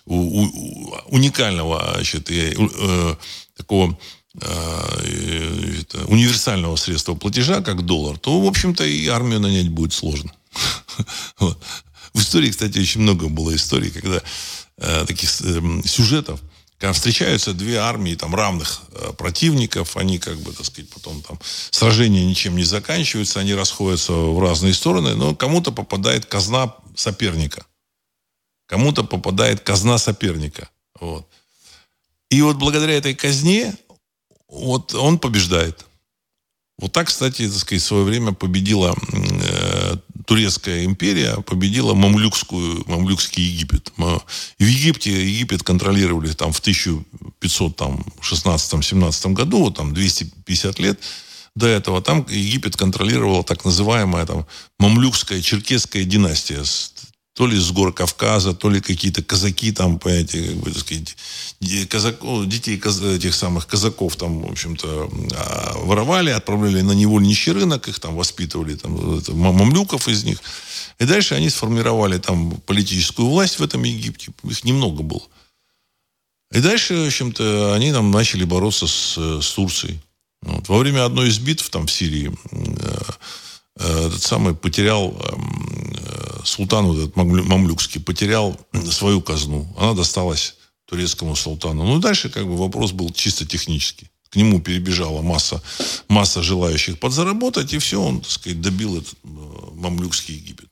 [0.05, 3.17] у, у, уникального, значит, и, э,
[3.57, 3.97] такого
[4.41, 10.35] э, это, универсального средства платежа, как доллар, то, в общем-то, и армию нанять будет сложно.
[11.39, 14.23] В истории, кстати, очень много было историй, когда
[14.79, 16.41] э, таких э, сюжетов,
[16.85, 21.39] когда встречаются две армии там, равных э, противников, они как бы, так сказать, потом там
[21.71, 27.65] сражения ничем не заканчиваются, они расходятся в разные стороны, но кому-то попадает казна соперника.
[28.67, 30.69] Кому-то попадает казна соперника.
[31.01, 31.27] Вот.
[32.29, 33.75] И вот благодаря этой казне
[34.47, 35.87] вот он побеждает.
[36.77, 43.43] Вот так, кстати, так сказать, в свое время победила э, турецкая империя, победила мамлюкскую, мамлюкский
[43.43, 43.91] Египет.
[43.97, 44.23] В
[44.59, 51.01] Египте Египет контролировали там в 1516-17 году, вот там 250 лет
[51.55, 52.03] до этого.
[52.03, 54.47] Там Египет контролировала так называемая там
[54.79, 56.65] мамлюкская черкесская династия
[57.35, 61.17] то ли с гор Кавказа, то ли какие-то казаки там, понимаете, как бы, так сказать,
[61.89, 67.89] казак, детей каз, этих самых казаков там, в общем-то, а, воровали, отправляли на невольничий рынок,
[67.89, 70.39] их там воспитывали, там, мамлюков из них.
[71.01, 74.33] И дальше они сформировали там политическую власть в этом Египте.
[74.45, 75.23] Их немного было.
[76.53, 79.99] И дальше, в общем-то, они там начали бороться с, с Турцией.
[80.43, 80.69] Вот.
[80.69, 83.03] Во время одной из битв там в Сирии э,
[83.81, 85.75] э, этот самый потерял эм,
[86.45, 88.57] султан вот этот мамлюкский потерял
[88.91, 89.67] свою казну.
[89.79, 91.85] Она досталась турецкому султану.
[91.85, 94.09] Ну, дальше как бы вопрос был чисто технический.
[94.31, 95.63] К нему перебежала масса,
[96.09, 99.29] масса желающих подзаработать, и все, он, так сказать, добил этот э,
[99.75, 100.69] мамлюкский Египет.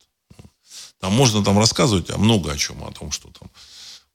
[1.01, 3.49] Там можно там рассказывать о много о чем, о том, что там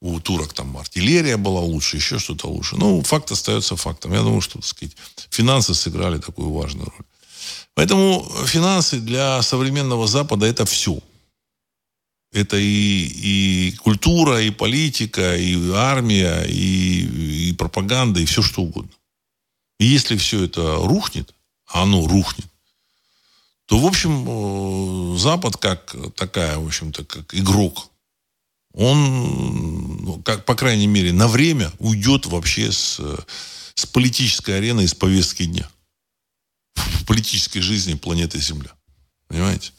[0.00, 2.76] у турок там артиллерия была лучше, еще что-то лучше.
[2.76, 4.12] Ну, факт остается фактом.
[4.12, 4.96] Я думаю, что, так сказать,
[5.30, 7.06] финансы сыграли такую важную роль.
[7.74, 10.98] Поэтому финансы для современного Запада это все.
[12.32, 18.92] Это и, и культура, и политика, и армия, и, и пропаганда, и все что угодно.
[19.78, 21.34] И если все это рухнет,
[21.66, 22.46] а оно рухнет,
[23.66, 24.24] то, в общем,
[25.14, 27.90] э, Запад как такая, в общем-то, как игрок,
[28.72, 33.00] он, ну, как, по крайней мере, на время уйдет вообще с,
[33.74, 35.68] с политической арены, из повестки дня.
[36.74, 38.70] В политической жизни планеты Земля.
[39.26, 39.72] Понимаете?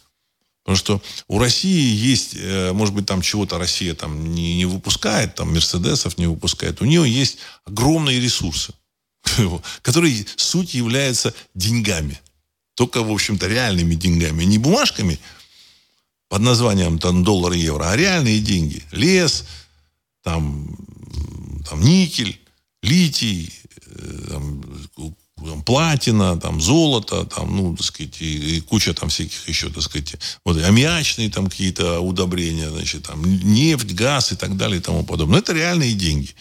[0.64, 5.36] Потому что у России есть, э, может быть, там чего-то Россия там не, не выпускает,
[5.36, 6.82] там Мерседесов не выпускает.
[6.82, 8.74] У нее есть огромные ресурсы,
[9.82, 12.20] которые суть являются деньгами.
[12.76, 14.44] Только, в общем-то, реальными деньгами.
[14.44, 15.20] Не бумажками
[16.28, 18.84] под названием там, доллар, евро, а реальные деньги.
[18.92, 19.46] Лес,
[20.24, 20.78] там,
[21.68, 22.40] там никель,
[22.84, 23.54] литий,
[23.86, 24.64] э, там,
[25.40, 29.84] там, платина, там золото, там, ну, так сказать, и, и куча там всяких еще, так
[29.84, 30.16] сказать,
[30.46, 35.38] вот аммиачные там какие-то удобрения, значит, там нефть, газ и так далее и тому подобное.
[35.38, 36.36] Но это реальные деньги.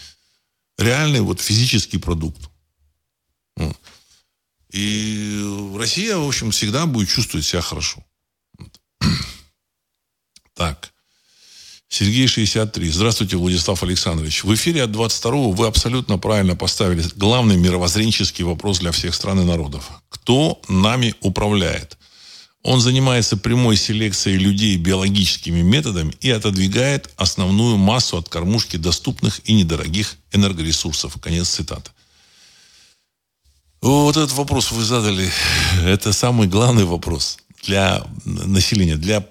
[0.78, 2.50] Реальный вот физический продукт.
[4.70, 8.04] И Россия, в общем, всегда будет чувствовать себя хорошо.
[10.54, 10.92] Так.
[11.88, 12.90] Сергей 63.
[12.90, 14.44] Здравствуйте, Владислав Александрович.
[14.44, 19.44] В эфире от 22 вы абсолютно правильно поставили главный мировоззренческий вопрос для всех стран и
[19.44, 19.90] народов.
[20.10, 21.96] Кто нами управляет?
[22.62, 29.54] Он занимается прямой селекцией людей биологическими методами и отодвигает основную массу от кормушки доступных и
[29.54, 31.16] недорогих энергоресурсов.
[31.20, 31.90] Конец цитаты.
[33.80, 35.30] Вот этот вопрос вы задали.
[35.84, 39.24] Это самый главный вопрос для населения, для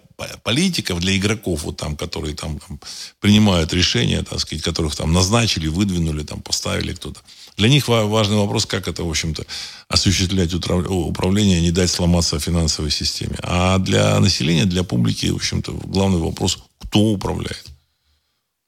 [0.44, 2.80] политиков, для игроков, вот там, которые там, там
[3.20, 7.22] принимают решения, так сказать, которых там назначили, выдвинули, там поставили кто-то.
[7.56, 9.46] Для них важный вопрос, как это, в общем-то,
[9.88, 13.38] осуществлять управление, не дать сломаться финансовой системе.
[13.44, 17.66] А для населения, для публики, в общем-то, главный вопрос, кто управляет.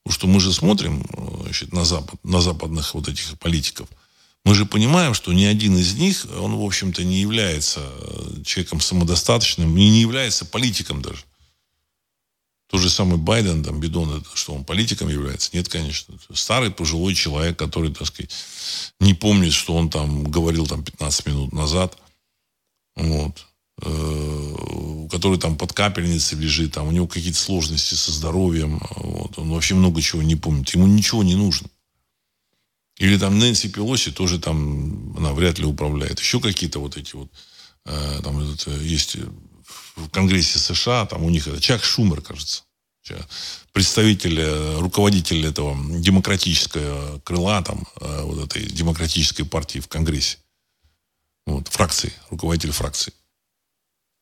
[0.03, 1.05] Потому что мы же смотрим
[1.43, 3.87] значит, на, Запад, на западных вот этих политиков.
[4.45, 7.81] Мы же понимаем, что ни один из них, он, в общем-то, не является
[8.45, 11.23] человеком самодостаточным не является политиком даже.
[12.69, 15.49] Тот же самый Байден, там, Бидон, это, что он политиком является?
[15.53, 16.13] Нет, конечно.
[16.31, 18.31] Старый пожилой человек, который, так сказать,
[18.99, 21.97] не помнит, что он там говорил там 15 минут назад.
[22.95, 23.47] Вот.
[23.81, 28.79] Э, который там под капельницей лежит, там у него какие-то сложности со здоровьем.
[28.97, 29.39] Вот.
[29.39, 30.69] Он вообще много чего не помнит.
[30.69, 31.69] Ему ничего не нужно.
[32.99, 36.19] Или там Нэнси Пелоси тоже там, она вряд ли управляет.
[36.19, 37.31] Еще какие-то вот эти вот,
[37.85, 39.17] э, там это, есть
[39.95, 42.63] в Конгрессе США, там у них это Чак Шумер, кажется,
[43.71, 50.37] представитель, э, руководитель этого демократического крыла, там, э, вот этой демократической партии в Конгрессе.
[51.45, 53.13] Вот, фракции, руководитель фракции.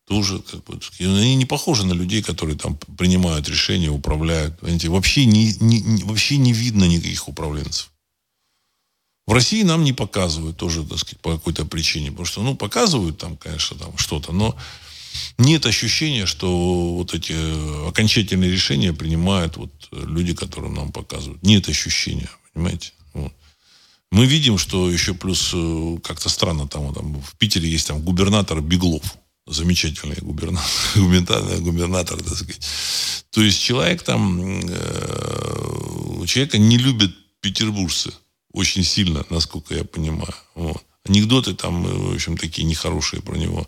[0.08, 4.58] Тоже, как бы, они не похожи на людей, которые там принимают решения, управляют.
[4.60, 7.92] Понимаете, вообще не, не, вообще не видно никаких управленцев.
[9.26, 12.12] В России нам не показывают тоже, так сказать, по какой-то причине.
[12.12, 14.56] Потому что, ну, показывают там, конечно, там что-то, но
[15.38, 17.34] нет ощущения, что вот эти
[17.88, 21.42] окончательные решения принимают вот люди, которым нам показывают.
[21.44, 22.92] Нет ощущения, понимаете?
[23.14, 23.34] Вот.
[24.12, 28.62] Мы видим, что еще плюс э, как-то странно там, там в Питере есть там губернатор
[28.62, 29.04] Беглов.
[29.46, 32.62] Замечательный губернатор, губернатор, губернатор, так сказать.
[33.32, 37.12] То есть человек там, э, человека не любят
[37.42, 38.14] петербуржцы
[38.52, 40.34] очень сильно, насколько я понимаю.
[40.56, 40.84] Вот.
[41.06, 43.68] Анекдоты там, э, в общем, такие нехорошие про него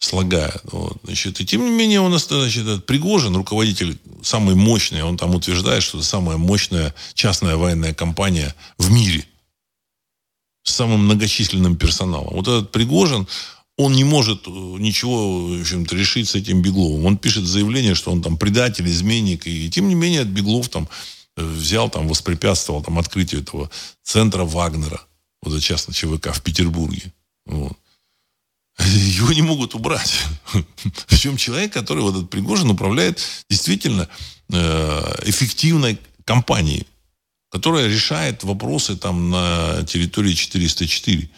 [0.00, 0.62] слагает.
[0.64, 5.34] Вот, значит, и тем не менее, он, значит, этот Пригожин, руководитель самый мощный, он там
[5.34, 9.26] утверждает, что это самая мощная частная военная компания в мире
[10.62, 12.34] с самым многочисленным персоналом.
[12.34, 13.28] Вот этот Пригожин,
[13.76, 17.06] он не может э, ничего, в общем-то, решить с этим Бегловым.
[17.06, 20.88] Он пишет заявление, что он там предатель, изменник, и тем не менее от Беглов там
[21.36, 23.70] э, взял, там, воспрепятствовал там, открытию этого
[24.02, 25.00] центра Вагнера,
[25.42, 27.12] вот это частно ЧВК в Петербурге.
[27.46, 27.76] Вот.
[28.86, 30.24] Его не могут убрать.
[31.06, 34.08] Причем человек, который вот этот Пригожин управляет действительно
[34.52, 36.86] э, эффективной компанией,
[37.50, 41.28] которая решает вопросы там на территории 404.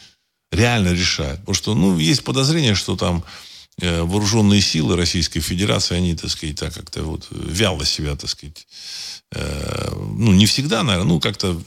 [0.52, 1.40] Реально решает.
[1.40, 3.24] Потому что, ну, есть подозрение, что там
[3.80, 8.66] э, вооруженные силы Российской Федерации, они, так сказать, так как-то вот вяло себя, так сказать,
[9.34, 11.60] э, ну, не всегда, наверное, ну, как-то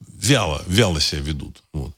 [0.00, 1.62] вяло, вяло себя ведут.
[1.72, 1.94] Вот.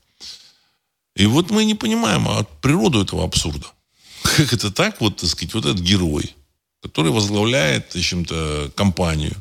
[1.16, 3.66] И вот мы не понимаем а природу этого абсурда.
[4.22, 6.34] Как это так, вот, так сказать, вот этот герой,
[6.82, 9.36] который возглавляет, в общем-то, компанию,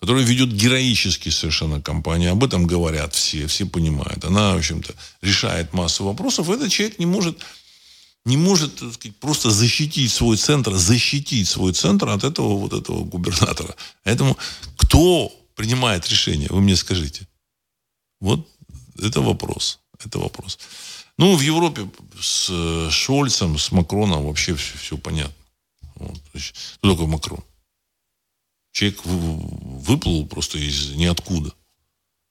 [0.00, 4.24] который ведет героически совершенно компанию, об этом говорят все, все понимают.
[4.24, 6.48] Она, в общем-то, решает массу вопросов.
[6.48, 7.38] Этот человек не может,
[8.24, 13.04] не может так сказать, просто защитить свой центр, защитить свой центр от этого вот этого
[13.04, 13.74] губернатора.
[14.02, 14.38] Поэтому
[14.76, 17.26] кто принимает решение, вы мне скажите.
[18.20, 18.48] Вот
[18.98, 19.80] это вопрос.
[20.02, 20.58] Это вопрос.
[21.20, 21.86] Ну, в Европе
[22.18, 25.34] с э, Шольцем, с Макроном вообще все, все понятно.
[25.96, 26.18] Вот.
[26.32, 27.44] Кто такой Макрон?
[28.72, 31.52] Человек выплыл просто из ниоткуда.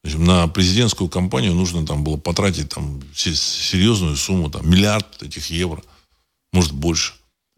[0.04, 5.84] На президентскую кампанию нужно там было потратить там серьезную сумму, там, миллиард этих евро,
[6.52, 7.14] может больше.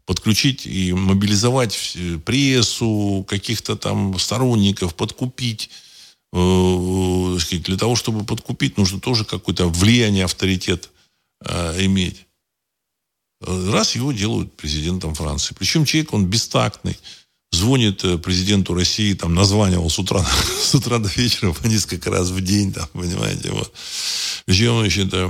[0.05, 5.69] Подключить и мобилизовать прессу, каких-то там сторонников, подкупить.
[6.34, 10.90] Э, для того, чтобы подкупить, нужно тоже какое-то влияние, авторитет
[11.45, 12.25] э, иметь.
[13.41, 15.55] Раз его делают президентом Франции.
[15.57, 16.97] Причем человек, он бестактный.
[17.51, 20.25] Звонит э, президенту России, там, названивал с утра,
[20.61, 23.73] с утра до вечера по несколько раз в день, там, понимаете, вот.
[24.45, 25.29] Причем, значит, э,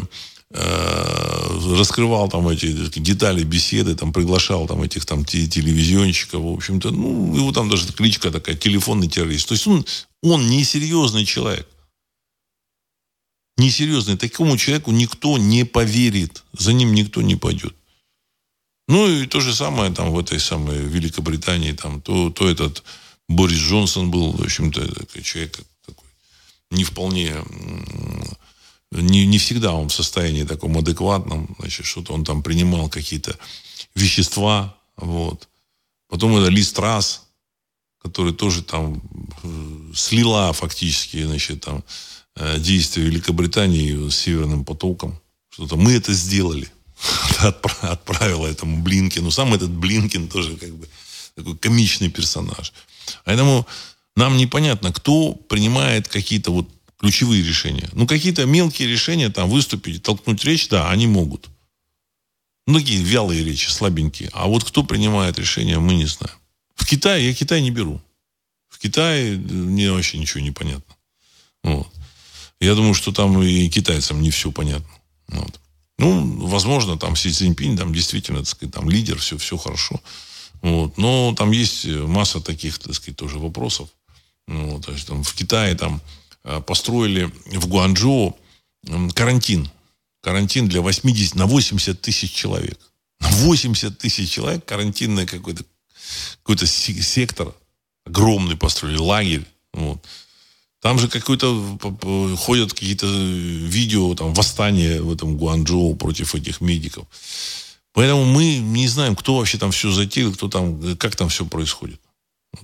[0.52, 2.68] э, раскрывал там эти
[3.00, 8.30] детали беседы, там приглашал там этих там телевизионщиков, в общем-то, ну, его там даже кличка
[8.30, 9.48] такая, телефонный террорист.
[9.48, 9.86] То есть он,
[10.22, 11.68] он несерьезный человек.
[13.62, 14.18] Несерьезный.
[14.18, 16.44] Такому человеку никто не поверит.
[16.54, 17.76] За ним никто не пойдет.
[18.88, 22.84] Ну и то же самое там в этой самой Великобритании, там, то, то этот
[23.30, 26.10] Борис Джонсон был, в общем-то, человек такой
[26.72, 27.36] не вполне
[28.92, 33.38] не, не всегда он в состоянии таком адекватном, значит, что-то он там принимал какие-то
[33.96, 35.48] вещества, вот.
[36.10, 37.28] Потом это Ли Страс,
[38.02, 39.02] который тоже там
[39.44, 41.84] э, слила фактически, значит, там
[42.58, 45.20] действия Великобритании с Северным потоком.
[45.50, 46.68] Что-то мы это сделали.
[47.82, 49.32] Отправила этому Блинкину.
[49.32, 50.88] Сам этот Блинкин тоже как бы
[51.36, 52.74] такой комичный персонаж.
[53.26, 53.68] Поэтому
[54.16, 56.70] нам непонятно, кто принимает какие-то вот
[57.00, 57.90] ключевые решения.
[57.94, 61.50] Ну, какие-то мелкие решения, там, выступить, толкнуть речь, да, они могут.
[62.68, 64.30] Многие вялые речи, слабенькие.
[64.34, 66.36] А вот кто принимает решения, мы не знаем.
[66.76, 68.00] В Китае я Китай не беру.
[68.70, 70.96] В Китае мне вообще ничего не понятно.
[71.64, 71.92] Вот.
[72.62, 74.88] Я думаю, что там и китайцам не все понятно.
[75.28, 75.60] Вот.
[75.98, 80.00] Ну, возможно, там Си Цзиньпинь, там действительно, так сказать, там лидер, все, все хорошо.
[80.62, 80.98] Вот.
[80.98, 83.90] Но там есть масса таких, так сказать, тоже вопросов.
[84.48, 84.86] Вот.
[84.86, 86.02] То есть, там, в Китае там
[86.44, 88.38] Э, построили в Гуанчжоу
[89.14, 89.70] карантин.
[90.22, 92.80] Карантин для 80, на 80 тысяч человек.
[93.20, 95.64] На 80 тысяч человек карантинный какой-то
[96.38, 97.54] какой-то сектор
[98.06, 99.46] огромный построили, лагерь.
[99.74, 100.04] Вот.
[100.82, 101.78] Там же какой-то
[102.38, 107.06] ходят какие-то видео, там, восстания в этом Гуанчжоу против этих медиков.
[107.94, 112.00] Поэтому мы не знаем, кто вообще там все затеял, кто там, как там все происходит.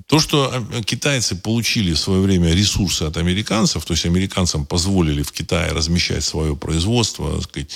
[0.06, 5.24] То, что э, китайцы получили в свое время ресурсы от американцев, то есть американцам позволили
[5.24, 7.70] в Китае размещать свое производство сказать,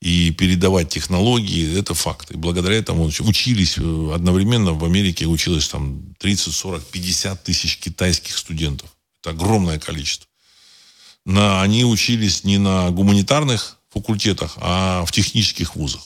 [0.00, 2.30] и передавать технологии, это факт.
[2.30, 8.38] И благодаря этому учились э, одновременно в Америке училось там 30, 40, 50 тысяч китайских
[8.38, 8.88] студентов.
[9.20, 10.28] Это огромное количество.
[11.24, 16.02] На, они учились не на гуманитарных факультетах, а в технических вузах.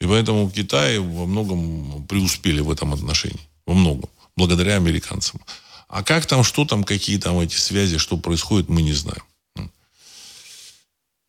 [0.00, 3.40] И поэтому Китай во многом преуспели в этом отношении.
[3.66, 5.40] Во многом благодаря американцам.
[5.88, 9.22] А как там, что там, какие там эти связи, что происходит, мы не знаем.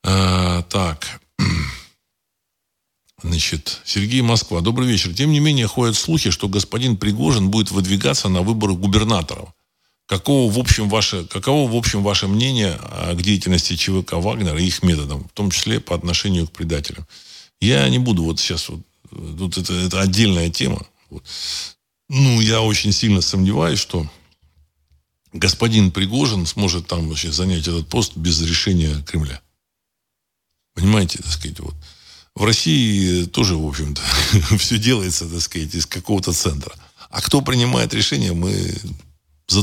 [0.04, 1.22] А, так.
[3.24, 4.62] Значит, Сергей Москва.
[4.62, 5.14] Добрый вечер.
[5.14, 9.50] Тем не менее, ходят слухи, что господин Пригожин будет выдвигаться на выборы губернаторов.
[10.10, 12.80] Какого, в общем, ваше, каково, в общем, ваше мнение
[13.14, 17.06] к деятельности ЧВК Вагнера и их методам, в том числе по отношению к предателям?
[17.62, 18.82] Я не буду вот сейчас вот,
[19.12, 20.84] тут это, это отдельная тема.
[21.12, 21.24] Вот.
[22.10, 24.10] Ну, я очень сильно сомневаюсь, что
[25.32, 29.40] господин Пригожин сможет там вообще занять этот пост без решения Кремля.
[30.74, 31.76] Понимаете, так сказать, вот.
[32.34, 34.02] В России тоже, в общем-то,
[34.58, 36.74] все делается, так сказать, из какого-то центра.
[37.12, 38.74] А кто принимает решения, мы,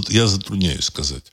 [0.09, 1.33] я затрудняюсь сказать.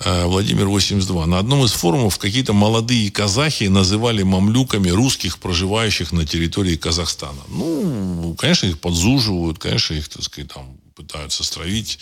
[0.00, 1.26] А, Владимир 82.
[1.26, 7.40] На одном из форумов какие-то молодые казахи называли мамлюками русских, проживающих на территории Казахстана.
[7.48, 11.98] Ну, конечно, их подзуживают, конечно, их, так сказать, там пытаются стравить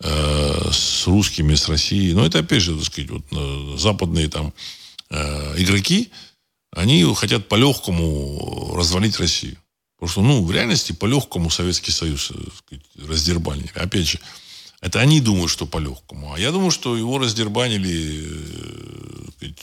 [0.00, 2.14] э, с русскими, с Россией.
[2.14, 4.52] Но это, опять же, так сказать, вот, э, западные там
[5.10, 6.10] э, игроки,
[6.72, 9.56] они хотят по-легкому развалить Россию.
[9.96, 13.70] Потому что, ну, в реальности по-легкому Советский Союз э, сказать, раздербанили.
[13.74, 14.20] Опять же,
[14.80, 16.34] это они думают, что по-легкому.
[16.34, 18.24] А я думаю, что его раздербанили,
[19.40, 19.54] э,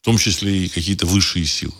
[0.00, 1.74] в том числе и какие-то высшие силы.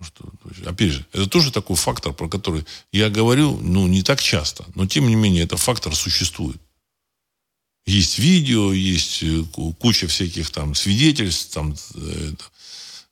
[0.00, 0.24] Что,
[0.64, 4.86] опять же, это тоже такой фактор, про который я говорю, ну, не так часто, но
[4.86, 6.60] тем не менее, этот фактор существует.
[7.84, 9.44] Есть видео, есть э,
[9.78, 12.32] куча всяких там свидетельств, там, э,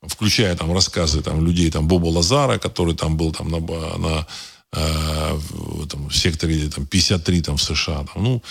[0.09, 4.27] включая там рассказы там, людей, там, Боба Лазара, который там был там на, на
[4.73, 8.05] э, в, этом, в секторе там, 53 там, в США.
[8.05, 8.43] Там, ну,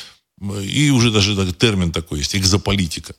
[0.62, 3.16] и уже даже термин такой есть, экзополитика.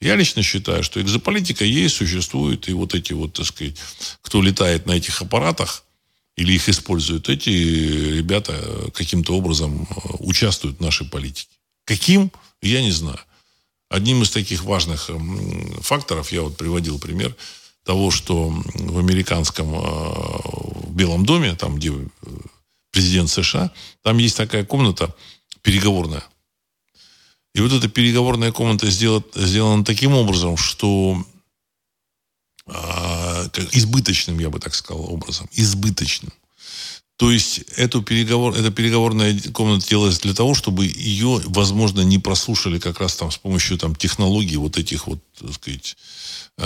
[0.00, 3.76] Я лично считаю, что экзополитика есть, существует, и вот эти вот, так сказать,
[4.20, 5.84] кто летает на этих аппаратах
[6.36, 11.56] или их используют, эти ребята каким-то образом э, участвуют в нашей политике.
[11.84, 12.32] Каким?
[12.60, 13.20] Я не знаю.
[13.92, 15.10] Одним из таких важных
[15.82, 17.36] факторов, я вот приводил пример
[17.84, 22.06] того, что в американском э, в Белом доме, там, где э,
[22.90, 23.70] президент США,
[24.02, 25.14] там есть такая комната
[25.60, 26.24] переговорная.
[27.54, 31.22] И вот эта переговорная комната сделана, сделана таким образом, что
[32.66, 32.72] э,
[33.72, 36.32] избыточным, я бы так сказал, образом, избыточным.
[37.22, 42.80] То есть эту переговор, эта переговорная комната делалась для того, чтобы ее, возможно, не прослушали
[42.80, 45.96] как раз там с помощью там, технологий вот этих вот, так сказать,
[46.58, 46.64] э,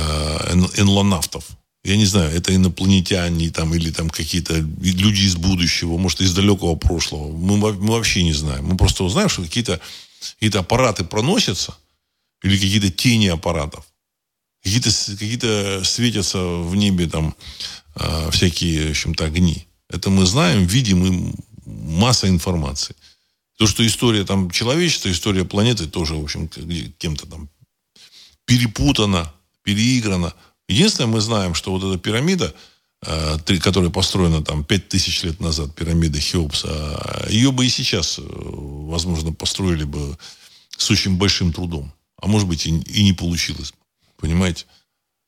[0.78, 1.44] энлонавтов.
[1.84, 6.74] Я не знаю, это инопланетяне там, или там какие-то люди из будущего, может, из далекого
[6.74, 7.36] прошлого.
[7.36, 8.64] Мы, мы вообще не знаем.
[8.64, 9.78] Мы просто узнаем, что какие-то
[10.40, 11.76] какие аппараты проносятся,
[12.42, 13.84] или какие-то тени аппаратов.
[14.64, 17.36] Какие-то какие светятся в небе там
[17.96, 19.66] э, всякие, в общем-то, огни.
[19.88, 21.34] Это мы знаем, видим, и
[21.64, 22.96] масса информации.
[23.58, 26.48] То, что история там человечества, история планеты тоже, в общем,
[26.98, 27.48] кем-то там
[28.44, 29.32] перепутана,
[29.62, 30.34] переиграна.
[30.68, 32.54] Единственное, мы знаем, что вот эта пирамида,
[33.02, 39.32] э, которая построена там 5000 лет назад, пирамида Хеопса, ее бы и сейчас, э, возможно,
[39.32, 40.18] построили бы
[40.76, 41.92] с очень большим трудом.
[42.20, 43.72] А может быть, и, не получилось.
[44.16, 44.66] Понимаете?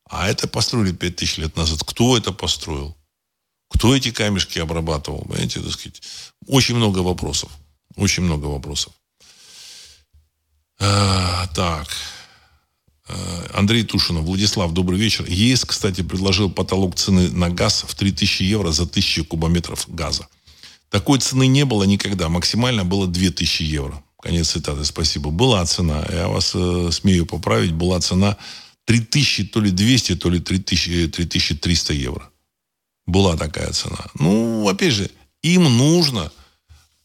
[0.09, 1.83] А это построили 5000 лет назад.
[1.85, 2.98] Кто это построил?
[3.69, 5.21] Кто эти камешки обрабатывал?
[5.21, 6.03] Понимаете, так сказать.
[6.47, 7.51] Очень много вопросов.
[7.97, 8.93] Очень много вопросов.
[10.81, 11.89] А, так.
[13.09, 15.27] А, Андрей Тушинов, Владислав, добрый вечер.
[15.29, 20.27] ЕС, кстати, предложил потолок цены на газ в 3000 евро за 1000 кубометров газа.
[20.91, 22.29] Такой цены не было никогда.
[22.29, 24.03] Максимально было 2000 евро.
[24.23, 24.85] Конец цитаты.
[24.85, 25.31] Спасибо.
[25.31, 26.05] Была цена.
[26.11, 27.73] Я вас э, смею поправить.
[27.73, 28.37] Была цена
[28.87, 32.31] 3000, то ли 200, то ли 3000, 3300 евро
[33.09, 34.07] была такая цена.
[34.15, 35.11] Ну, опять же,
[35.43, 36.31] им нужно,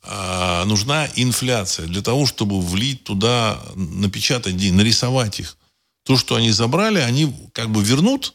[0.04, 5.58] э, нужна инфляция для того, чтобы влить туда, напечатать деньги, нарисовать их.
[6.04, 8.34] То, что они забрали, они как бы вернут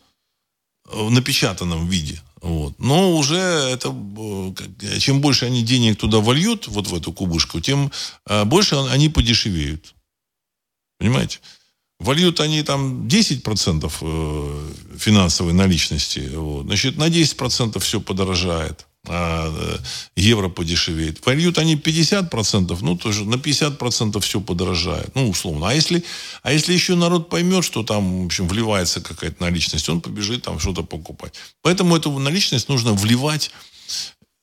[0.87, 2.23] в напечатанном виде.
[2.41, 2.79] Вот.
[2.79, 3.95] Но уже это,
[4.81, 7.93] э, чем больше они денег туда вольют, вот в эту кубышку, тем
[8.27, 9.95] э, больше они подешевеют.
[10.99, 11.41] Понимаете?
[12.01, 19.79] Вольют они там 10% э, финансовой наличности, вот, значит, на 10% все подорожает, а э,
[20.15, 21.27] евро подешевеет.
[21.27, 25.71] Вольют они 50%, ну, тоже на 50% все подорожает, ну, условно.
[25.71, 26.05] А если,
[26.45, 30.61] а если еще народ поймет, что там, в общем, вливается какая-то наличность, он побежит там
[30.61, 31.35] что-то покупать.
[31.63, 33.51] Поэтому эту наличность нужно вливать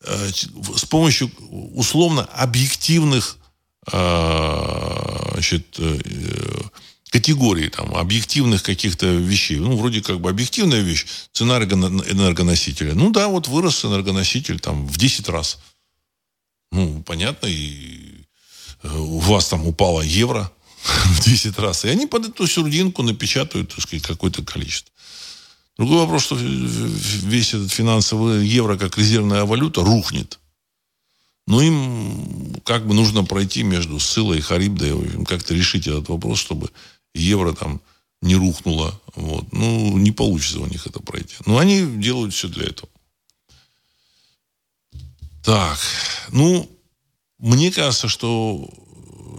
[0.04, 0.30] э,
[0.76, 1.32] с помощью
[1.74, 3.38] условно объективных
[3.94, 6.00] э, значит, э,
[7.10, 9.58] категории там, объективных каких-то вещей.
[9.58, 12.94] Ну, вроде как бы объективная вещь, цена энергоносителя.
[12.94, 15.60] Ну да, вот вырос энергоноситель там в 10 раз.
[16.72, 18.26] Ну, понятно, и
[18.84, 20.52] э, у вас там упало евро
[20.84, 21.86] в 10 раз.
[21.86, 24.92] И они под эту сурдинку напечатают, так сказать, какое-то количество.
[25.78, 30.40] Другой вопрос, что весь этот финансовый евро как резервная валюта рухнет.
[31.48, 36.72] Но им как бы нужно пройти между Сылой и Харибдой, как-то решить этот вопрос, чтобы
[37.16, 37.82] евро там
[38.22, 39.00] не рухнуло.
[39.16, 39.52] Вот.
[39.52, 41.36] Ну, не получится у них это пройти.
[41.46, 42.90] Но они делают все для этого.
[45.44, 45.80] Так,
[46.32, 46.70] ну,
[47.38, 48.68] мне кажется, что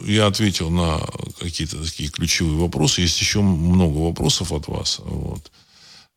[0.04, 1.00] я ответил на
[1.40, 3.00] какие-то такие ключевые вопросы.
[3.00, 5.00] Есть еще много вопросов от вас.
[5.00, 5.50] Вот.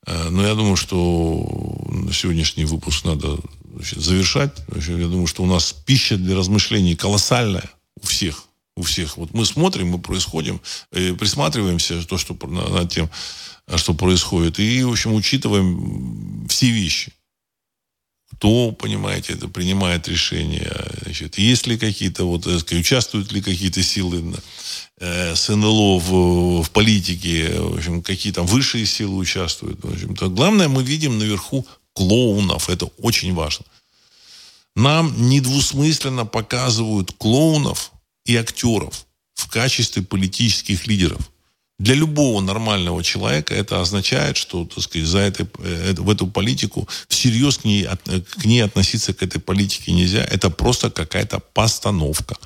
[0.06, 1.44] Э, но я думаю, что
[2.14, 3.40] сегодняшний выпуск надо
[3.74, 4.54] значит, завершать.
[4.76, 7.70] Я думаю, что у нас пища для размышлений колоссальная
[8.02, 8.49] у всех
[8.80, 9.18] у всех.
[9.18, 10.62] Вот мы смотрим, мы происходим,
[10.92, 13.10] э, присматриваемся то, что, над тем,
[13.76, 14.60] что происходит.
[14.60, 17.14] И, в общем, учитываем все вещи.
[18.32, 20.72] Кто, понимаете, это принимает решения.
[21.04, 24.34] Значит, есть ли какие-то, вот, участвуют ли какие-то силы
[25.00, 29.84] э, с НЛО в, в политике, в общем, какие там высшие силы участвуют.
[29.84, 30.30] В общем, -то.
[30.30, 32.70] Главное, мы видим наверху клоунов.
[32.70, 33.66] Это очень важно.
[34.76, 37.92] Нам недвусмысленно показывают клоунов,
[38.30, 41.32] и актеров в качестве политических лидеров.
[41.80, 46.88] Для любого нормального человека это означает, что, так сказать, за это, э, в эту политику
[47.08, 47.88] всерьез к ней,
[48.42, 50.24] к ней относиться к этой политике нельзя.
[50.24, 52.38] Это просто какая-то постановка.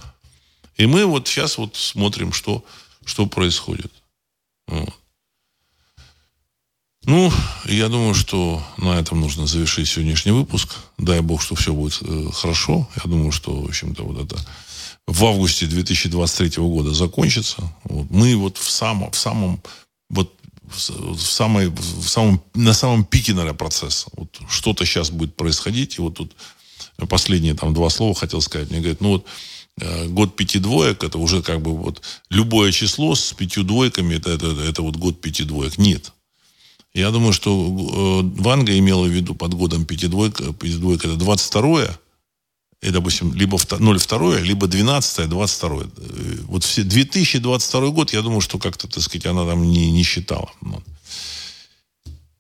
[0.78, 2.64] И мы вот сейчас вот смотрим, что,
[3.06, 3.92] что происходит.
[7.06, 7.34] Ну,
[7.66, 10.76] я думаю, что на этом нужно завершить сегодняшний выпуск.
[10.98, 12.88] Дай бог, что все будет э, хорошо.
[12.96, 14.40] Я думаю, что, в общем-то, вот это
[15.08, 17.74] в августе 2023 года закончится.
[17.84, 18.10] Вот.
[18.10, 19.62] Мы вот в самом, в самом,
[20.10, 20.34] вот
[20.70, 24.10] в самой, в самом, на самом пике, наверное, процесса.
[24.14, 25.98] Вот что-то сейчас будет происходить.
[25.98, 26.36] И вот тут
[27.10, 28.70] последние там два слова хотел сказать.
[28.70, 29.26] Мне говорят, ну вот
[29.80, 34.32] э, год пяти двоек, это уже как бы вот любое число с пятью двойками, это,
[34.32, 35.78] это, это вот год пяти двоек.
[35.78, 36.14] Нет.
[36.94, 41.18] Я думаю, что э, Ванга имела в виду под годом пяти двойка, пяти двойка это
[41.18, 41.98] 22
[42.84, 45.84] и, допустим, либо 0,2, либо 12, 22.
[45.84, 50.04] Э, вот все 2022 год, я думаю, что как-то, так сказать, она там не, не
[50.04, 50.52] считала.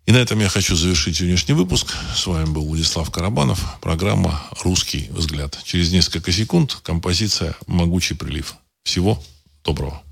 [0.05, 1.95] И на этом я хочу завершить сегодняшний выпуск.
[2.13, 3.79] С вами был Владислав Карабанов.
[3.79, 5.57] Программа «Русский взгляд».
[5.63, 8.55] Через несколько секунд композиция «Могучий прилив».
[8.83, 9.23] Всего
[9.63, 10.03] доброго.